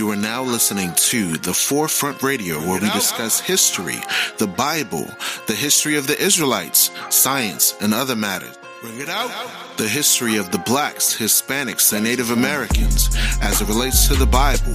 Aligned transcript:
You 0.00 0.10
are 0.12 0.16
now 0.16 0.42
listening 0.42 0.94
to 0.94 1.36
the 1.36 1.52
Forefront 1.52 2.22
Radio, 2.22 2.58
where 2.58 2.80
we 2.80 2.88
discuss 2.88 3.38
history, 3.38 3.98
the 4.38 4.46
Bible, 4.46 5.06
the 5.46 5.54
history 5.54 5.96
of 5.96 6.06
the 6.06 6.18
Israelites, 6.18 6.90
science, 7.10 7.76
and 7.82 7.92
other 7.92 8.16
matters. 8.16 8.56
Bring 8.80 8.98
it 8.98 9.10
out. 9.10 9.30
The 9.76 9.86
history 9.86 10.38
of 10.38 10.52
the 10.52 10.58
blacks, 10.60 11.14
Hispanics, 11.14 11.92
and 11.92 12.02
Native 12.02 12.30
Americans 12.30 13.10
as 13.42 13.60
it 13.60 13.68
relates 13.68 14.08
to 14.08 14.14
the 14.14 14.24
Bible. 14.24 14.72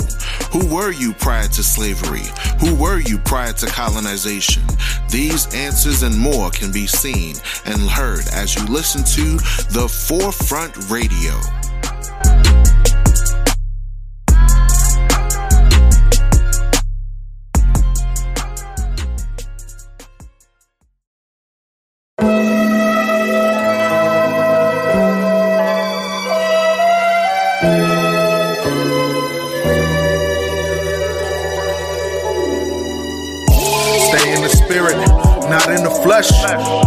Who 0.51 0.71
were 0.71 0.92
you 0.92 1.11
prior 1.13 1.47
to 1.47 1.63
slavery? 1.63 2.28
Who 2.60 2.76
were 2.76 2.99
you 2.99 3.17
prior 3.17 3.53
to 3.53 3.65
colonization? 3.65 4.62
These 5.10 5.51
answers 5.55 6.03
and 6.03 6.15
more 6.15 6.51
can 6.51 6.71
be 6.71 6.85
seen 6.85 7.35
and 7.65 7.81
heard 7.81 8.28
as 8.31 8.53
you 8.53 8.63
listen 8.67 9.03
to 9.15 9.37
the 9.73 9.87
Forefront 9.89 10.92
Radio. 10.92 11.33
Flesh. 36.21 36.31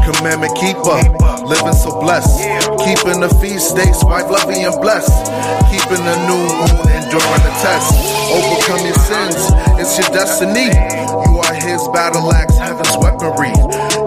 Commandment 0.05 0.55
keeper, 0.57 0.97
living 1.45 1.77
so 1.77 2.01
blessed. 2.01 2.41
Keeping 2.81 3.21
the 3.21 3.29
feast 3.41 3.77
days, 3.77 4.01
wife 4.05 4.31
loving 4.31 4.65
and 4.65 4.81
blessed. 4.81 5.13
Keeping 5.69 6.01
the 6.01 6.17
new 6.25 6.45
moon, 6.57 6.81
enduring 6.97 7.45
the 7.45 7.55
test. 7.61 7.93
Overcome 8.33 8.85
your 8.89 8.97
sins, 9.05 9.37
it's 9.77 9.99
your 9.99 10.09
destiny. 10.17 10.73
You 10.73 11.33
are 11.45 11.55
his 11.61 11.85
battle 11.93 12.33
axe, 12.33 12.57
heaven's 12.57 12.97
weaponry. 12.97 13.53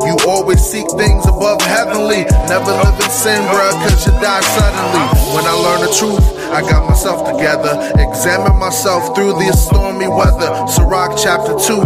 You 0.05 0.17
always 0.25 0.61
seek 0.61 0.89
things 0.97 1.25
above 1.25 1.61
heavenly. 1.61 2.25
Never 2.49 2.71
live 2.81 2.97
in 2.97 3.11
sin, 3.11 3.41
bruh, 3.53 3.73
cause 3.85 4.05
you 4.07 4.13
die 4.17 4.41
suddenly. 4.41 5.05
When 5.37 5.45
I 5.45 5.53
learn 5.53 5.81
the 5.85 5.93
truth, 5.93 6.25
I 6.49 6.61
got 6.61 6.89
myself 6.89 7.29
together. 7.29 7.77
Examine 7.97 8.57
myself 8.57 9.15
through 9.15 9.33
the 9.33 9.53
stormy 9.53 10.07
weather. 10.07 10.49
Sirach 10.67 11.13
chapter 11.17 11.53
2, 11.57 11.81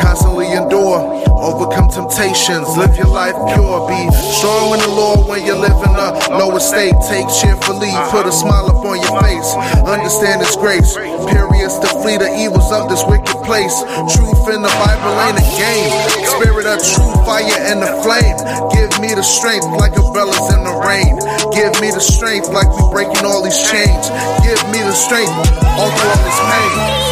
constantly 0.00 0.52
endure. 0.52 1.27
Overcome 1.48 1.88
temptations, 1.88 2.68
live 2.76 2.92
your 2.92 3.08
life 3.08 3.32
pure. 3.56 3.88
Be 3.88 4.04
strong 4.36 4.76
in 4.76 4.84
the 4.84 4.92
Lord 4.92 5.24
when 5.24 5.40
you 5.48 5.56
live 5.56 5.80
in 5.80 5.96
a 5.96 6.36
lower 6.36 6.60
state. 6.60 6.92
Take 7.08 7.24
cheerfully, 7.40 7.88
put 8.12 8.28
a 8.28 8.32
smile 8.32 8.68
upon 8.68 9.00
your 9.00 9.16
face. 9.24 9.56
Understand 9.88 10.44
His 10.44 10.52
grace. 10.60 10.92
Periods 10.92 11.80
to 11.80 11.88
flee 12.04 12.20
the 12.20 12.28
evils 12.36 12.68
of 12.68 12.92
this 12.92 13.00
wicked 13.08 13.32
place. 13.48 13.72
Truth 14.12 14.44
in 14.52 14.60
the 14.60 14.74
Bible 14.76 15.16
ain't 15.24 15.40
a 15.40 15.48
game. 15.56 15.88
Spirit 16.36 16.68
of 16.68 16.84
truth, 16.84 17.16
fire 17.24 17.60
and 17.64 17.80
the 17.80 17.96
flame. 18.04 18.36
Give 18.76 18.92
me 19.00 19.16
the 19.16 19.24
strength 19.24 19.72
like 19.80 19.96
umbrellas 19.96 20.52
in 20.52 20.68
the 20.68 20.76
rain. 20.84 21.16
Give 21.56 21.72
me 21.80 21.88
the 21.96 22.04
strength 22.04 22.52
like 22.52 22.68
we 22.68 22.84
breaking 22.92 23.24
all 23.24 23.40
these 23.40 23.56
chains. 23.72 24.04
Give 24.44 24.60
me 24.68 24.84
the 24.84 24.92
strength 24.92 25.32
all 25.64 25.88
through 25.96 26.12
all 26.12 26.22
this 26.28 26.40
pain. 26.44 27.07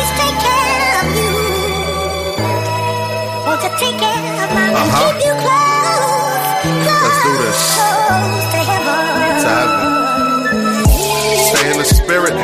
Want 3.56 3.72
to 3.72 3.78
take 3.80 3.96
care 3.96 4.12
of 4.44 4.52
my 4.52 4.68
and 4.68 4.76
Uh-huh. 4.76 5.16
keep 5.16 5.24
you 5.24 5.32
close, 5.40 6.76
Let's 7.00 7.18
do 7.24 7.32
this. 7.40 7.60
close 7.72 8.44
to 8.52 8.60
heaven. 8.68 9.00
To 9.40 9.48
heaven. 9.48 10.84
Stay 11.48 11.64
in 11.72 11.76
the 11.80 11.88
spirit, 11.88 12.36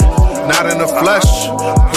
not 0.48 0.64
in 0.72 0.78
the 0.80 0.88
flesh. 0.88 1.28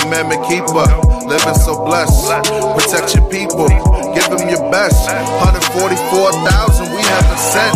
Commandment 0.03 0.43
keeper, 0.51 0.83
living 1.31 1.55
so 1.63 1.79
blessed. 1.85 2.27
Protect 2.75 3.15
your 3.15 3.23
people, 3.31 3.69
give 4.11 4.27
them 4.27 4.49
your 4.51 4.59
best. 4.69 5.07
144,000 5.07 6.84
haven't 7.05 7.41
sent. 7.41 7.75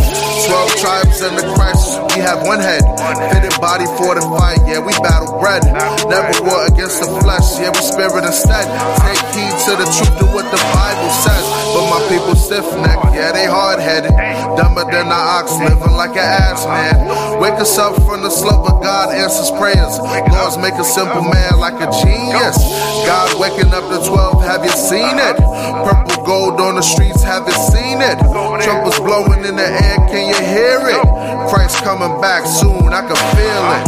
12 0.49 0.81
tribes 0.81 1.21
in 1.21 1.33
the 1.35 1.45
Christ, 1.53 2.01
we 2.15 2.21
have 2.25 2.41
one 2.47 2.59
head. 2.59 2.81
Fitted 3.29 3.53
body 3.61 3.85
for 3.99 4.17
the 4.17 4.23
fight, 4.33 4.57
yeah, 4.65 4.81
we 4.81 4.93
battle 5.03 5.37
bread. 5.37 5.61
Never 6.09 6.33
war 6.41 6.65
against 6.65 7.03
the 7.03 7.09
flesh, 7.21 7.59
yeah, 7.61 7.69
we 7.69 7.81
spirit 7.85 8.25
instead. 8.25 8.65
Take 9.05 9.21
heed 9.35 9.53
to 9.69 9.73
the 9.77 9.87
truth 9.93 10.17
of 10.25 10.33
what 10.33 10.47
the 10.49 10.61
Bible 10.73 11.11
says. 11.21 11.45
But 11.75 11.85
my 11.91 12.01
people 12.09 12.33
stiff 12.33 12.65
necked, 12.81 13.13
yeah, 13.13 13.31
they 13.31 13.45
hard 13.45 13.79
headed. 13.79 14.11
Dumber 14.57 14.89
than 14.89 15.05
an 15.05 15.13
ox, 15.13 15.53
living 15.59 15.93
like 15.93 16.17
an 16.17 16.25
ass 16.25 16.65
man. 16.65 17.39
Wake 17.39 17.59
us 17.61 17.77
up 17.77 17.95
from 18.07 18.23
the 18.23 18.31
slope 18.31 18.65
of 18.65 18.81
God, 18.81 19.13
answers 19.13 19.51
prayers. 19.51 19.99
Laws 20.33 20.57
make 20.57 20.73
a 20.75 20.83
simple 20.83 21.21
man 21.21 21.59
like 21.59 21.77
a 21.77 21.89
genius. 22.01 22.57
God 23.05 23.37
waking 23.39 23.69
up 23.75 23.85
the 23.91 24.01
12, 24.01 24.41
have 24.43 24.63
you 24.65 24.71
seen 24.71 25.19
it? 25.19 25.37
Purple 25.85 26.25
gold 26.25 26.59
on 26.59 26.75
the 26.75 26.81
streets, 26.81 27.23
have 27.23 27.45
you 27.45 27.57
seen 27.69 28.01
it? 28.01 28.17
Trumpets 28.63 28.99
blowing 29.19 29.43
in 29.45 29.55
the 29.55 29.67
air, 29.67 29.97
can 30.07 30.27
you 30.27 30.39
hear 30.39 30.79
it? 30.87 31.01
Christ 31.49 31.83
coming 31.83 32.21
back 32.21 32.45
soon, 32.45 32.93
I 32.93 33.01
can 33.03 33.19
feel 33.35 33.65
it. 33.75 33.87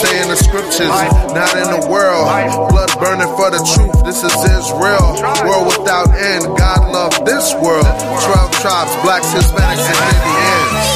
Stay 0.00 0.22
in 0.22 0.28
the 0.28 0.36
scriptures, 0.36 0.92
not 1.32 1.56
in 1.56 1.68
the 1.72 1.86
world. 1.88 2.28
Blood 2.70 2.90
burning 2.98 3.30
for 3.36 3.50
the 3.50 3.60
truth, 3.64 4.04
this 4.04 4.24
is 4.24 4.34
Israel. 4.34 5.16
World 5.46 5.66
without 5.72 6.12
end, 6.12 6.44
God 6.58 6.90
loved 6.92 7.24
this 7.24 7.54
world. 7.54 7.86
12 7.86 8.50
tribes, 8.60 8.92
blacks, 9.04 9.32
Hispanics, 9.32 9.86
and 9.88 9.98
Indians. 10.12 10.88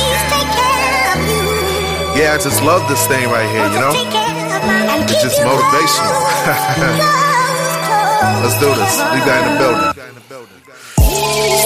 Yeah, 2.19 2.37
I 2.37 2.39
just 2.43 2.63
love 2.63 2.87
this 2.89 3.07
thing 3.07 3.25
right 3.31 3.49
here, 3.49 3.67
you 3.73 3.81
know? 3.81 3.95
It's 5.09 5.23
just 5.23 5.41
motivational. 5.41 6.13
Let's 8.43 8.59
do 8.61 8.69
this. 8.75 8.95
We 9.13 9.19
got 9.25 9.47
in 9.47 9.53
the 9.53 9.59
building. 9.59 10.02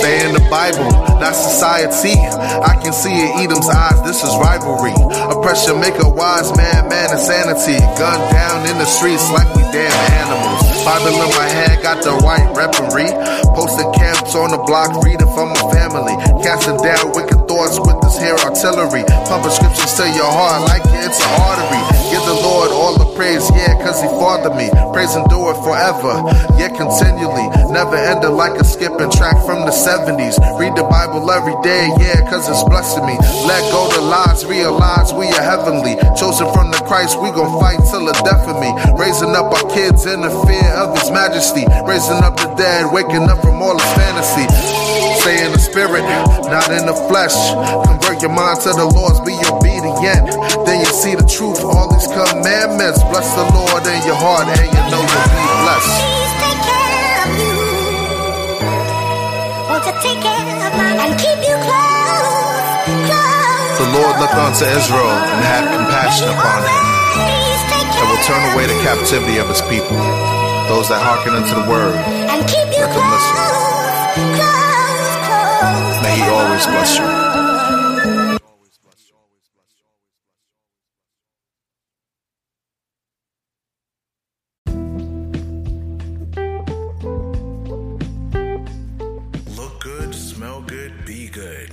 In 0.07 0.39
the 0.39 0.47
Bible, 0.47 0.87
not 1.19 1.35
society. 1.35 2.15
I 2.15 2.79
can 2.79 2.93
see 2.95 3.11
in 3.11 3.43
Edom's 3.43 3.67
eyes, 3.67 3.99
this 4.07 4.23
is 4.23 4.31
rivalry. 4.39 4.95
Oppression 5.35 5.81
make 5.83 5.99
a 5.99 6.09
wise 6.09 6.47
man, 6.57 6.87
man 6.87 7.11
insanity. 7.11 7.75
Gunned 7.99 8.23
down 8.31 8.63
in 8.71 8.79
the 8.79 8.87
streets 8.87 9.27
like 9.35 9.51
we 9.59 9.67
damn 9.75 9.91
animals. 10.23 10.63
Bible 10.87 11.11
in 11.11 11.31
my 11.35 11.51
hand, 11.51 11.83
got 11.83 12.05
the 12.07 12.15
white 12.23 12.47
weaponry. 12.55 13.11
Posting 13.59 13.91
camps 13.99 14.35
on 14.39 14.55
the 14.55 14.63
block, 14.63 14.95
reading 15.03 15.27
for 15.35 15.43
my 15.43 15.59
family. 15.75 16.15
Casting 16.39 16.79
down 16.79 17.11
wicked 17.11 17.36
thoughts 17.57 17.81
with 17.81 17.97
this 18.05 18.21
here 18.21 18.37
artillery. 18.45 19.01
Pumping 19.25 19.51
scriptures 19.51 19.97
to 19.97 20.05
your 20.13 20.29
heart 20.29 20.69
like 20.69 20.85
it's 20.93 21.17
an 21.17 21.33
artery. 21.41 21.81
Give 22.13 22.21
the 22.29 22.37
Lord 22.45 22.69
all 22.69 23.01
the 23.01 23.09
praise, 23.17 23.49
yeah, 23.57 23.73
cause 23.81 23.97
he 24.05 24.09
fathered 24.21 24.53
me. 24.53 24.69
Praise 24.93 25.17
and 25.17 25.25
do 25.33 25.41
it 25.49 25.57
forever, 25.65 26.21
yeah, 26.61 26.69
continually. 26.69 27.49
Never 27.73 27.97
ended 27.97 28.37
like 28.37 28.61
a 28.61 28.65
skipping 28.65 29.09
track 29.09 29.41
from 29.49 29.65
the 29.65 29.73
70s. 29.73 30.37
Read 30.61 30.77
the 30.77 30.85
Bible 30.85 31.25
every 31.33 31.57
day, 31.65 31.89
yeah, 31.97 32.21
cause 32.29 32.45
it's 32.45 32.63
blessing 32.69 33.09
me. 33.09 33.17
Let 33.49 33.65
go 33.73 33.89
the 33.89 34.05
lies, 34.05 34.45
realize 34.45 35.17
we 35.17 35.33
are 35.33 35.45
heavenly. 35.45 35.97
Chosen 36.13 36.53
from 36.53 36.71
the 36.71 36.81
Christ, 36.85 37.17
we 37.17 37.33
gon' 37.33 37.57
fight 37.57 37.81
till 37.89 38.05
the 38.05 38.17
death 38.21 38.45
of 38.45 38.61
me. 38.61 38.69
Raising 39.01 39.33
up 39.33 39.49
our 39.49 39.67
kids 39.73 40.05
in 40.05 40.21
the 40.21 40.33
fear 40.45 40.71
of 40.77 40.93
his 40.93 41.09
majesty. 41.09 41.65
Raising 41.89 42.21
up 42.21 42.37
the 42.37 42.53
dead, 42.61 42.93
waking 42.93 43.25
up 43.33 43.41
from 43.41 43.65
all 43.65 43.81
his 43.81 43.93
fantasy. 43.97 44.96
Stay 45.27 45.43
in 45.43 45.51
the 45.51 45.59
spirit, 45.59 46.07
not 46.47 46.71
in 46.71 46.87
the 46.87 46.95
flesh. 47.11 47.35
Convert 47.83 48.23
your 48.23 48.31
mind 48.31 48.63
to 48.63 48.71
the 48.71 48.87
Lord's, 48.87 49.19
be 49.27 49.35
obedient. 49.51 50.23
Then 50.63 50.79
you 50.79 50.87
see 50.87 51.19
the 51.19 51.27
truth, 51.27 51.67
all 51.67 51.91
these 51.91 52.07
commandments. 52.07 53.03
Bless 53.11 53.27
the 53.35 53.43
Lord 53.51 53.83
in 53.91 53.99
your 54.07 54.15
heart, 54.15 54.47
and 54.47 54.71
you 54.71 54.83
know 54.87 55.03
you'll 55.03 55.31
be 55.35 55.47
blessed. 55.67 55.99
Please 55.99 56.31
take 56.39 56.63
care 56.63 57.27
of 57.27 57.43
you. 57.43 57.59
Want 59.67 59.83
to 59.83 59.95
take 59.99 60.23
care 60.23 60.47
of 60.47 60.73
my 60.79 60.95
and 60.95 61.19
keep 61.19 61.43
you 61.43 61.59
close, 61.59 62.87
close. 63.11 63.83
The 63.83 63.89
Lord 63.99 64.15
looked 64.23 64.39
unto 64.39 64.63
Israel 64.79 65.11
and 65.11 65.43
had 65.43 65.67
compassion 65.75 66.31
upon 66.31 66.63
him, 66.71 66.87
and 67.99 68.07
will 68.15 68.23
turn 68.31 68.47
away 68.55 68.71
the 68.71 68.79
captivity 68.87 69.43
of 69.43 69.51
his 69.51 69.59
people. 69.67 69.99
Those 70.71 70.87
that 70.95 71.03
hearken 71.03 71.35
unto 71.35 71.51
the 71.51 71.67
word, 71.67 71.99
and 71.99 72.47
keep 72.47 72.71
you 72.71 72.87
let 72.87 72.95
them 72.95 73.11
listen. 73.11 73.46
He 76.17 76.23
always 76.23 76.67
bless 76.67 76.99
you. 76.99 77.05
Look 89.57 89.81
good, 89.81 90.15
smell 90.15 90.63
good, 90.63 91.05
be 91.05 91.29
good 91.29 91.73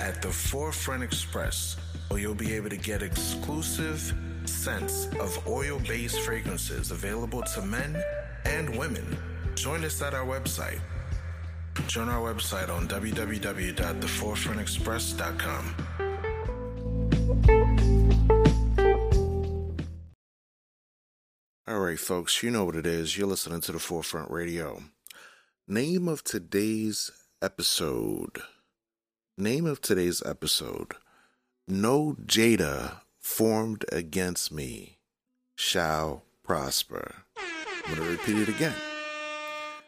at 0.00 0.20
the 0.20 0.28
Forefront 0.28 1.04
Express, 1.04 1.76
where 2.08 2.18
you'll 2.18 2.34
be 2.34 2.52
able 2.54 2.70
to 2.70 2.76
get 2.76 3.00
exclusive 3.02 4.12
scents 4.44 5.06
of 5.20 5.38
oil 5.46 5.78
based 5.86 6.18
fragrances 6.20 6.90
available 6.90 7.42
to 7.54 7.62
men 7.62 8.02
and 8.44 8.76
women. 8.76 9.16
Join 9.54 9.84
us 9.84 10.02
at 10.02 10.14
our 10.14 10.26
website. 10.26 10.80
Join 11.88 12.08
our 12.08 12.32
website 12.34 12.70
on 12.70 12.88
www.theforefrontexpress.com. 12.88 15.74
All 21.66 21.80
right, 21.80 21.98
folks, 21.98 22.42
you 22.42 22.50
know 22.50 22.64
what 22.64 22.76
it 22.76 22.86
is. 22.86 23.16
You're 23.16 23.26
listening 23.26 23.60
to 23.62 23.72
the 23.72 23.78
Forefront 23.78 24.30
Radio. 24.30 24.82
Name 25.66 26.08
of 26.08 26.22
today's 26.22 27.10
episode. 27.40 28.42
Name 29.38 29.64
of 29.66 29.80
today's 29.80 30.22
episode. 30.24 30.92
No 31.66 32.16
Jada 32.26 33.00
formed 33.18 33.86
against 33.90 34.52
me 34.52 34.98
shall 35.56 36.22
prosper. 36.42 37.14
I'm 37.86 37.94
going 37.94 38.06
to 38.06 38.12
repeat 38.12 38.36
it 38.36 38.48
again. 38.54 38.74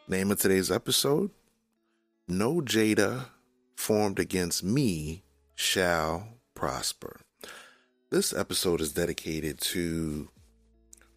Name 0.09 0.31
of 0.31 0.41
today's 0.41 0.71
episode. 0.71 1.31
No 2.29 2.61
Jada 2.61 3.27
formed 3.77 4.19
against 4.19 4.65
me 4.65 5.23
shall 5.55 6.27
prosper. 6.57 7.21
This 8.11 8.33
episode 8.33 8.81
is 8.81 8.93
dedicated 8.93 9.61
to 9.61 10.29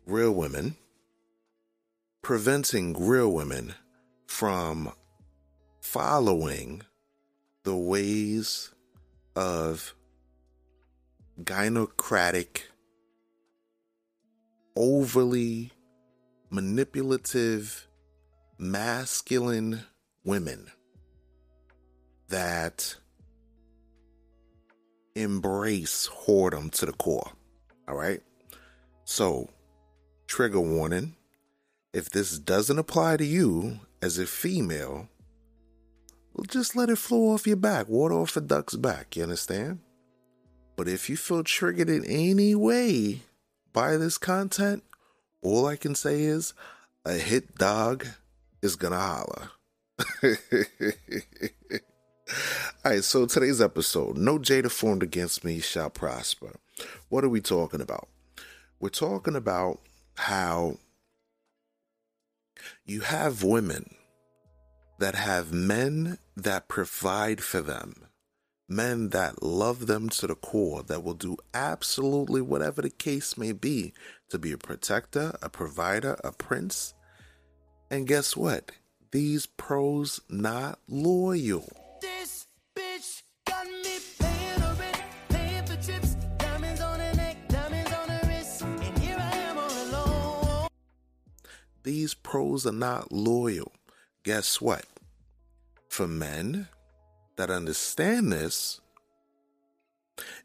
real 0.05 0.31
women, 0.31 0.75
preventing 2.21 2.93
real 2.93 3.31
women 3.33 3.73
from 4.27 4.93
following 5.81 6.83
the 7.63 7.75
ways 7.75 8.69
of 9.35 9.95
gynocratic, 11.43 12.67
overly 14.75 15.71
manipulative, 16.51 17.87
masculine 18.59 19.81
women 20.23 20.69
that 22.29 22.95
embrace 25.15 26.09
whoredom 26.25 26.71
to 26.71 26.85
the 26.85 26.93
core. 26.93 27.31
All 27.87 27.95
right. 27.95 28.21
So, 29.03 29.49
trigger 30.27 30.61
warning 30.61 31.15
if 31.93 32.09
this 32.09 32.37
doesn't 32.37 32.79
apply 32.79 33.17
to 33.17 33.25
you 33.25 33.79
as 34.01 34.17
a 34.17 34.25
female, 34.25 35.09
well, 36.33 36.45
just 36.47 36.75
let 36.75 36.89
it 36.89 36.97
flow 36.97 37.33
off 37.33 37.47
your 37.47 37.55
back, 37.55 37.89
water 37.89 38.15
off 38.15 38.37
a 38.37 38.41
duck's 38.41 38.75
back. 38.75 39.15
You 39.15 39.23
understand? 39.23 39.79
But 40.75 40.87
if 40.87 41.09
you 41.09 41.17
feel 41.17 41.43
triggered 41.43 41.89
in 41.89 42.05
any 42.05 42.55
way 42.55 43.21
by 43.73 43.97
this 43.97 44.17
content, 44.17 44.83
all 45.41 45.65
I 45.65 45.75
can 45.75 45.95
say 45.95 46.21
is 46.21 46.53
a 47.05 47.13
hit 47.13 47.55
dog 47.55 48.05
is 48.61 48.75
gonna 48.75 48.99
holler. 48.99 49.49
All 52.85 52.91
right, 52.91 53.03
so 53.03 53.25
today's 53.25 53.61
episode 53.61 54.17
No 54.17 54.37
Jada 54.37 54.69
formed 54.69 55.01
against 55.01 55.43
me 55.43 55.59
shall 55.59 55.89
prosper. 55.89 56.59
What 57.07 57.23
are 57.23 57.29
we 57.29 57.41
talking 57.41 57.81
about? 57.81 58.07
We're 58.79 58.89
talking 58.89 59.35
about 59.35 59.79
how 60.15 60.77
you 62.85 63.01
have 63.01 63.43
women 63.43 63.95
that 64.99 65.15
have 65.15 65.51
men 65.51 66.17
that 66.35 66.67
provide 66.67 67.41
for 67.41 67.61
them, 67.61 67.95
men 68.67 69.09
that 69.09 69.41
love 69.41 69.87
them 69.87 70.09
to 70.09 70.27
the 70.27 70.35
core, 70.35 70.83
that 70.83 71.03
will 71.03 71.13
do 71.13 71.37
absolutely 71.53 72.41
whatever 72.41 72.81
the 72.81 72.89
case 72.89 73.37
may 73.37 73.53
be 73.53 73.93
to 74.29 74.37
be 74.37 74.51
a 74.51 74.57
protector, 74.57 75.35
a 75.41 75.49
provider, 75.49 76.19
a 76.23 76.31
prince. 76.31 76.93
And 77.89 78.07
guess 78.07 78.37
what? 78.37 78.71
These 79.11 79.47
pros 79.47 80.21
not 80.29 80.79
loyal. 80.87 81.88
These 91.89 92.13
pros 92.13 92.67
are 92.67 92.71
not 92.71 93.11
loyal. 93.11 93.71
Guess 94.23 94.61
what? 94.61 94.85
For 95.89 96.07
men 96.07 96.67
that 97.35 97.49
understand 97.49 98.31
this, 98.31 98.79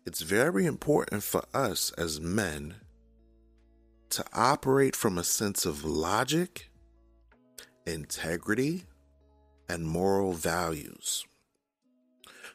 it's 0.06 0.23
very 0.23 0.64
important 0.64 1.23
for 1.23 1.43
us 1.52 1.93
as 1.99 2.19
men 2.19 2.76
to 4.08 4.25
operate 4.32 4.96
from 4.96 5.19
a 5.19 5.23
sense 5.23 5.67
of 5.67 5.85
logic, 5.85 6.70
integrity, 7.85 8.85
and 9.69 9.87
moral 9.87 10.32
values. 10.32 11.26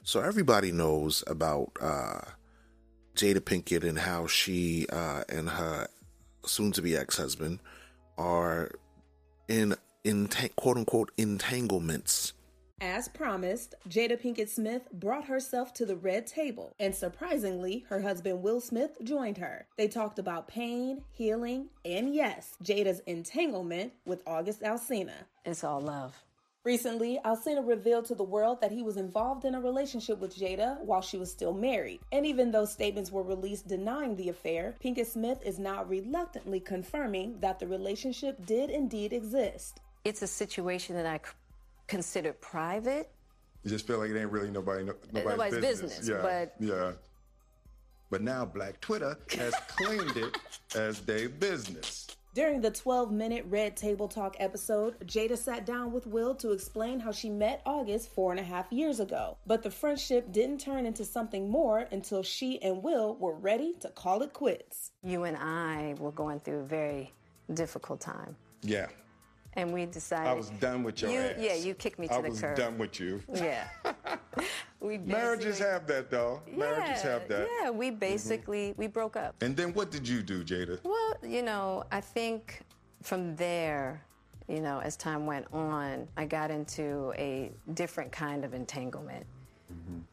So 0.01 0.21
everybody 0.21 0.71
knows 0.71 1.23
about 1.27 1.73
uh, 1.79 2.21
Jada 3.13 3.39
Pinkett 3.39 3.83
and 3.87 3.99
how 3.99 4.25
she 4.25 4.87
uh, 4.91 5.25
and 5.29 5.47
her 5.47 5.89
soon-to-be 6.43 6.97
ex-husband 6.97 7.59
are 8.19 8.71
in 9.47 9.75
in 10.03 10.27
quote 10.55 10.77
unquote 10.77 11.11
entanglements. 11.17 12.33
As 12.81 13.09
promised, 13.09 13.75
Jada 13.89 14.17
Pinkett 14.17 14.47
Smith 14.47 14.89
brought 14.93 15.25
herself 15.25 15.73
to 15.73 15.85
the 15.85 15.97
red 15.97 16.25
table, 16.25 16.73
and 16.79 16.95
surprisingly, 16.95 17.85
her 17.89 17.99
husband 17.99 18.41
Will 18.41 18.61
Smith 18.61 18.91
joined 19.03 19.37
her. 19.37 19.67
They 19.77 19.89
talked 19.89 20.17
about 20.17 20.47
pain, 20.47 21.03
healing, 21.11 21.69
and 21.83 22.13
yes, 22.13 22.55
Jada's 22.63 23.01
entanglement 23.01 23.91
with 24.05 24.21
August 24.25 24.61
Alsina. 24.61 25.25
It's 25.43 25.65
all 25.65 25.81
love. 25.81 26.23
Recently, 26.69 27.19
Alsina 27.23 27.65
revealed 27.65 28.05
to 28.05 28.15
the 28.15 28.23
world 28.23 28.59
that 28.59 28.71
he 28.71 28.83
was 28.83 28.97
involved 28.97 29.45
in 29.45 29.55
a 29.55 29.61
relationship 29.61 30.19
with 30.19 30.37
Jada 30.37 30.77
while 30.81 31.01
she 31.01 31.17
was 31.17 31.31
still 31.31 31.53
married. 31.53 32.01
And 32.11 32.25
even 32.25 32.51
though 32.51 32.65
statements 32.65 33.11
were 33.11 33.23
released 33.23 33.67
denying 33.69 34.17
the 34.17 34.27
affair, 34.27 34.75
Pinkett 34.83 35.05
Smith 35.07 35.39
is 35.45 35.57
now 35.57 35.85
reluctantly 35.85 36.59
confirming 36.59 37.39
that 37.39 37.59
the 37.59 37.67
relationship 37.67 38.45
did 38.45 38.69
indeed 38.69 39.13
exist. 39.13 39.79
It's 40.03 40.21
a 40.21 40.27
situation 40.27 40.95
that 40.95 41.05
I 41.05 41.17
c- 41.17 41.31
consider 41.87 42.33
private. 42.33 43.09
You 43.63 43.69
just 43.71 43.87
feel 43.87 43.99
like 43.99 44.09
it 44.09 44.19
ain't 44.19 44.31
really 44.31 44.51
nobody, 44.51 44.83
no, 44.83 44.95
nobody's, 45.13 45.29
nobody's 45.37 45.59
business. 45.61 45.97
business, 45.99 46.09
Yeah, 46.09 46.21
but- 46.21 46.55
yeah. 46.59 46.91
But 48.11 48.21
now 48.21 48.43
Black 48.43 48.81
Twitter 48.81 49.17
has 49.37 49.53
claimed 49.77 50.17
it 50.17 50.35
as 50.75 50.99
their 51.01 51.29
business. 51.29 52.07
During 52.35 52.61
the 52.61 52.69
12 52.69 53.11
minute 53.11 53.43
Red 53.47 53.75
Table 53.75 54.07
Talk 54.07 54.35
episode, 54.39 54.99
Jada 55.07 55.35
sat 55.35 55.65
down 55.65 55.91
with 55.91 56.05
Will 56.05 56.35
to 56.35 56.51
explain 56.51 56.99
how 56.99 57.11
she 57.11 57.27
met 57.27 57.63
August 57.65 58.13
four 58.13 58.29
and 58.29 58.39
a 58.39 58.43
half 58.43 58.71
years 58.71 58.99
ago. 58.99 59.37
But 59.47 59.63
the 59.63 59.71
friendship 59.71 60.31
didn't 60.31 60.59
turn 60.59 60.85
into 60.85 61.03
something 61.03 61.49
more 61.49 61.87
until 61.91 62.21
she 62.21 62.61
and 62.61 62.83
Will 62.83 63.15
were 63.15 63.33
ready 63.33 63.73
to 63.79 63.89
call 63.89 64.21
it 64.21 64.33
quits. 64.33 64.91
You 65.03 65.23
and 65.23 65.37
I 65.37 65.95
were 65.99 66.11
going 66.11 66.39
through 66.39 66.59
a 66.59 66.65
very 66.65 67.13
difficult 67.51 67.99
time. 67.99 68.35
Yeah, 68.61 68.87
And 69.59 69.73
we 69.73 69.85
decided. 69.85 70.29
I 70.29 70.33
was 70.33 70.51
done 70.51 70.83
with 70.83 71.01
your 71.01 71.11
you, 71.11 71.19
ass. 71.19 71.35
Yeah, 71.37 71.55
you 71.55 71.73
kicked 71.73 71.99
me 71.99 72.07
to 72.07 72.13
I 72.13 72.21
the 72.21 72.29
curb. 72.29 72.43
I 72.43 72.49
was 72.51 72.59
done 72.59 72.77
with 72.77 72.99
you. 72.99 73.21
Yeah. 73.33 73.67
we 74.79 74.97
Marriages 74.99 75.59
have 75.59 75.85
that 75.87 76.09
though. 76.09 76.41
Marriages 76.49 77.03
yeah, 77.03 77.11
have 77.11 77.27
that. 77.27 77.47
Mm-hmm. 77.47 77.65
Yeah, 77.65 77.69
we 77.71 77.91
basically 77.91 78.73
we 78.77 78.87
broke 78.87 79.17
up. 79.17 79.35
And 79.41 79.55
then 79.55 79.73
what 79.73 79.91
did 79.91 80.07
you 80.07 80.21
do, 80.21 80.43
Jada? 80.43 80.79
Well, 80.83 81.17
you 81.23 81.43
know, 81.43 81.83
I 81.91 81.99
think 81.99 82.61
from 83.03 83.35
there, 83.35 84.01
you 84.47 84.61
know, 84.61 84.79
as 84.79 84.95
time 84.95 85.25
went 85.25 85.45
on, 85.51 86.07
I 86.15 86.25
got 86.25 86.51
into 86.51 87.13
a 87.17 87.51
different 87.73 88.11
kind 88.11 88.45
of 88.45 88.53
entanglement 88.53 89.25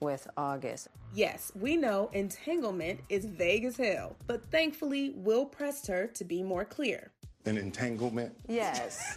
with 0.01 0.27
August. 0.37 0.89
Yes, 1.15 1.51
we 1.59 1.77
know 1.77 2.11
entanglement 2.13 3.01
is 3.09 3.25
vague 3.25 3.65
as 3.65 3.77
hell, 3.77 4.17
but 4.27 4.45
thankfully, 4.51 5.13
Will 5.17 5.47
pressed 5.47 5.87
her 5.87 6.07
to 6.09 6.25
be 6.25 6.43
more 6.43 6.65
clear. 6.65 7.11
An 7.47 7.57
entanglement? 7.59 8.35
Yes. 8.49 9.01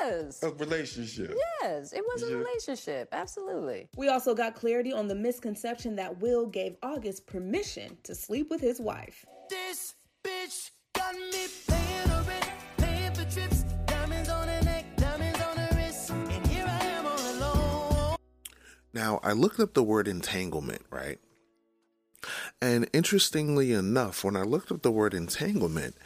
yes. 0.00 0.42
A 0.42 0.50
relationship. 0.50 1.36
Yes, 1.62 1.92
it 1.92 2.02
was 2.06 2.22
a 2.22 2.30
Yeah. 2.30 2.36
relationship. 2.36 3.08
Absolutely. 3.12 3.88
We 3.96 4.08
also 4.08 4.34
got 4.34 4.54
clarity 4.54 4.92
on 4.92 5.06
the 5.06 5.14
misconception 5.14 5.96
that 5.96 6.18
Will 6.20 6.46
gave 6.46 6.76
August 6.82 7.26
permission 7.26 7.98
to 8.04 8.14
sleep 8.14 8.48
with 8.50 8.60
his 8.62 8.80
wife. 8.80 9.26
This 9.50 9.94
bitch 10.24 10.70
got 10.94 11.14
me 11.14 11.46
paying 11.68 12.08
her 12.08 12.22
rent, 12.26 12.50
paying 12.78 13.12
for 13.14 13.24
trips, 13.30 13.64
diamonds 13.86 14.30
on 14.30 14.48
her 14.48 14.62
neck, 14.62 14.96
diamonds 14.96 15.40
on 15.40 15.56
her 15.58 15.76
wrist, 15.76 16.10
and 16.10 16.46
here 16.46 16.64
I 16.66 16.84
am 16.86 17.06
all 17.06 17.36
alone. 17.36 18.16
Now, 18.94 19.20
I 19.22 19.32
looked 19.32 19.60
up 19.60 19.74
the 19.74 19.82
word 19.82 20.08
entanglement, 20.08 20.86
right? 20.90 21.18
And 22.62 22.88
interestingly 22.94 23.72
enough, 23.72 24.24
when 24.24 24.36
I 24.36 24.42
looked 24.42 24.70
up 24.72 24.80
the 24.82 24.90
word 24.92 25.12
entanglement, 25.12 25.96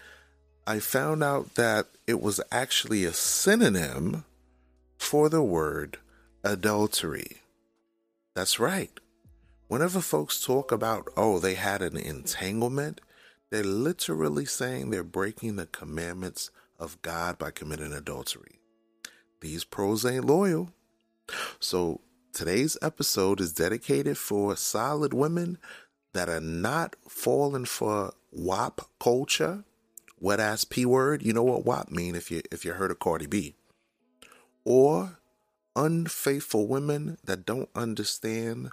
I 0.66 0.80
found 0.80 1.22
out 1.22 1.54
that 1.54 1.86
it 2.08 2.20
was 2.20 2.40
actually 2.50 3.04
a 3.04 3.12
synonym 3.12 4.24
for 4.98 5.28
the 5.28 5.42
word 5.42 5.98
adultery. 6.42 7.42
That's 8.34 8.58
right. 8.58 8.90
Whenever 9.68 10.00
folks 10.00 10.44
talk 10.44 10.72
about, 10.72 11.08
oh, 11.16 11.38
they 11.38 11.54
had 11.54 11.82
an 11.82 11.96
entanglement, 11.96 13.00
they're 13.50 13.62
literally 13.62 14.44
saying 14.44 14.90
they're 14.90 15.04
breaking 15.04 15.54
the 15.54 15.66
commandments 15.66 16.50
of 16.80 17.00
God 17.00 17.38
by 17.38 17.52
committing 17.52 17.92
adultery. 17.92 18.60
These 19.40 19.62
pros 19.62 20.04
ain't 20.04 20.24
loyal. 20.24 20.70
So 21.60 22.00
today's 22.32 22.76
episode 22.82 23.40
is 23.40 23.52
dedicated 23.52 24.18
for 24.18 24.56
solid 24.56 25.14
women 25.14 25.58
that 26.12 26.28
are 26.28 26.40
not 26.40 26.96
falling 27.08 27.66
for 27.66 28.14
WAP 28.32 28.80
culture 28.98 29.64
wet 30.20 30.40
ass 30.40 30.64
P 30.64 30.84
word, 30.86 31.22
you 31.22 31.32
know 31.32 31.42
what 31.42 31.64
WAP 31.64 31.90
mean 31.90 32.14
if 32.14 32.30
you 32.30 32.42
if 32.50 32.64
you 32.64 32.72
heard 32.72 32.90
of 32.90 32.98
Cardi 32.98 33.26
B. 33.26 33.54
Or 34.64 35.18
unfaithful 35.74 36.66
women 36.66 37.18
that 37.24 37.46
don't 37.46 37.68
understand 37.74 38.70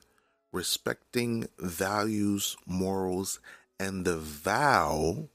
respecting 0.51 1.47
values, 1.59 2.55
morals, 2.65 3.39
and 3.79 4.05
the 4.05 4.17
vow 4.17 5.27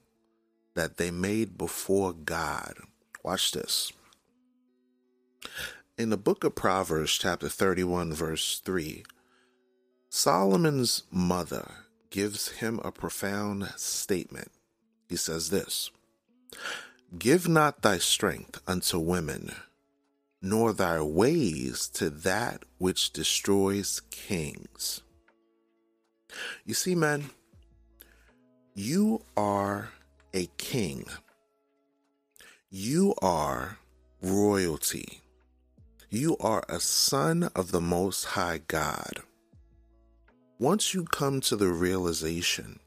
that 0.74 0.96
they 0.96 1.10
made 1.10 1.58
before 1.58 2.12
God. 2.12 2.74
Watch 3.22 3.52
this. 3.52 3.92
In 5.98 6.10
the 6.10 6.16
book 6.16 6.44
of 6.44 6.54
Proverbs, 6.54 7.12
chapter 7.12 7.48
31, 7.48 8.12
verse 8.12 8.60
3, 8.64 9.04
Solomon's 10.08 11.02
mother 11.10 11.68
gives 12.10 12.48
him 12.48 12.80
a 12.82 12.92
profound 12.92 13.72
statement. 13.76 14.52
He 15.08 15.16
says 15.16 15.50
this 15.50 15.90
Give 17.18 17.48
not 17.48 17.82
thy 17.82 17.98
strength 17.98 18.60
unto 18.66 18.98
women, 18.98 19.52
nor 20.42 20.72
thy 20.72 21.00
ways 21.00 21.88
to 21.94 22.10
that 22.10 22.64
which 22.78 23.12
destroys 23.12 24.00
kings. 24.10 25.02
You 26.64 26.74
see, 26.74 26.94
men, 26.94 27.30
you 28.74 29.22
are 29.36 29.90
a 30.34 30.46
king. 30.58 31.06
You 32.70 33.14
are 33.22 33.78
royalty. 34.20 35.22
You 36.10 36.36
are 36.38 36.64
a 36.68 36.80
son 36.80 37.50
of 37.54 37.70
the 37.70 37.80
Most 37.80 38.24
High 38.24 38.60
God. 38.68 39.20
Once 40.58 40.92
you 40.92 41.04
come 41.04 41.40
to 41.40 41.56
the 41.56 41.68
realization 41.68 42.80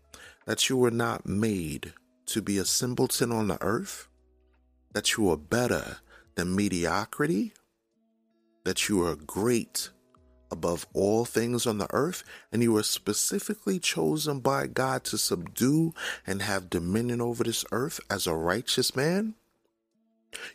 that 0.46 0.70
you 0.70 0.77
were 0.77 0.91
not 0.91 1.25
made 1.25 1.94
to 2.31 2.41
be 2.41 2.57
a 2.57 2.65
simpleton 2.65 3.31
on 3.31 3.47
the 3.47 3.61
earth, 3.61 4.07
that 4.93 5.17
you 5.17 5.29
are 5.29 5.38
better 5.38 5.97
than 6.35 6.55
mediocrity, 6.55 7.53
that 8.63 8.89
you 8.89 9.05
are 9.05 9.15
great 9.15 9.89
above 10.51 10.85
all 10.93 11.23
things 11.23 11.65
on 11.65 11.77
the 11.77 11.88
earth, 11.91 12.23
and 12.51 12.61
you 12.61 12.75
are 12.75 12.83
specifically 12.83 13.79
chosen 13.79 14.39
by 14.39 14.67
God 14.67 15.03
to 15.05 15.17
subdue 15.17 15.93
and 16.27 16.41
have 16.41 16.69
dominion 16.69 17.21
over 17.21 17.43
this 17.43 17.63
earth 17.71 18.00
as 18.09 18.27
a 18.27 18.35
righteous 18.35 18.95
man, 18.95 19.35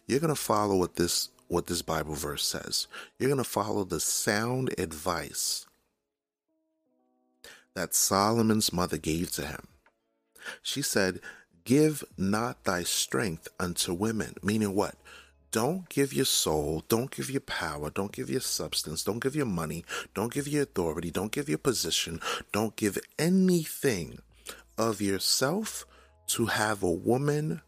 you're 0.06 0.20
going 0.20 0.34
to 0.34 0.40
follow 0.40 0.76
what 0.76 0.96
this 0.96 1.30
what 1.48 1.68
this 1.68 1.82
Bible 1.82 2.14
verse 2.14 2.44
says. 2.44 2.88
You're 3.18 3.30
going 3.30 3.38
to 3.38 3.44
follow 3.44 3.84
the 3.84 4.00
sound 4.00 4.74
advice 4.78 5.64
that 7.74 7.94
Solomon's 7.94 8.72
mother 8.72 8.98
gave 8.98 9.30
to 9.32 9.46
him. 9.46 9.68
She 10.62 10.82
said, 10.82 11.20
Give 11.66 12.04
not 12.16 12.62
thy 12.62 12.84
strength 12.84 13.48
unto 13.58 13.92
women. 13.92 14.36
Meaning 14.40 14.76
what? 14.76 14.94
Don't 15.50 15.88
give 15.88 16.14
your 16.14 16.24
soul, 16.24 16.84
don't 16.88 17.10
give 17.10 17.28
your 17.28 17.40
power, 17.40 17.90
don't 17.90 18.12
give 18.12 18.30
your 18.30 18.40
substance, 18.40 19.02
don't 19.02 19.18
give 19.18 19.34
your 19.34 19.46
money, 19.46 19.84
don't 20.14 20.32
give 20.32 20.46
your 20.46 20.62
authority, 20.62 21.10
don't 21.10 21.32
give 21.32 21.48
your 21.48 21.58
position, 21.58 22.20
don't 22.52 22.76
give 22.76 22.98
anything 23.18 24.20
of 24.78 25.00
yourself 25.00 25.86
to 26.28 26.46
have 26.46 26.84
a 26.84 26.90
woman 26.90 27.62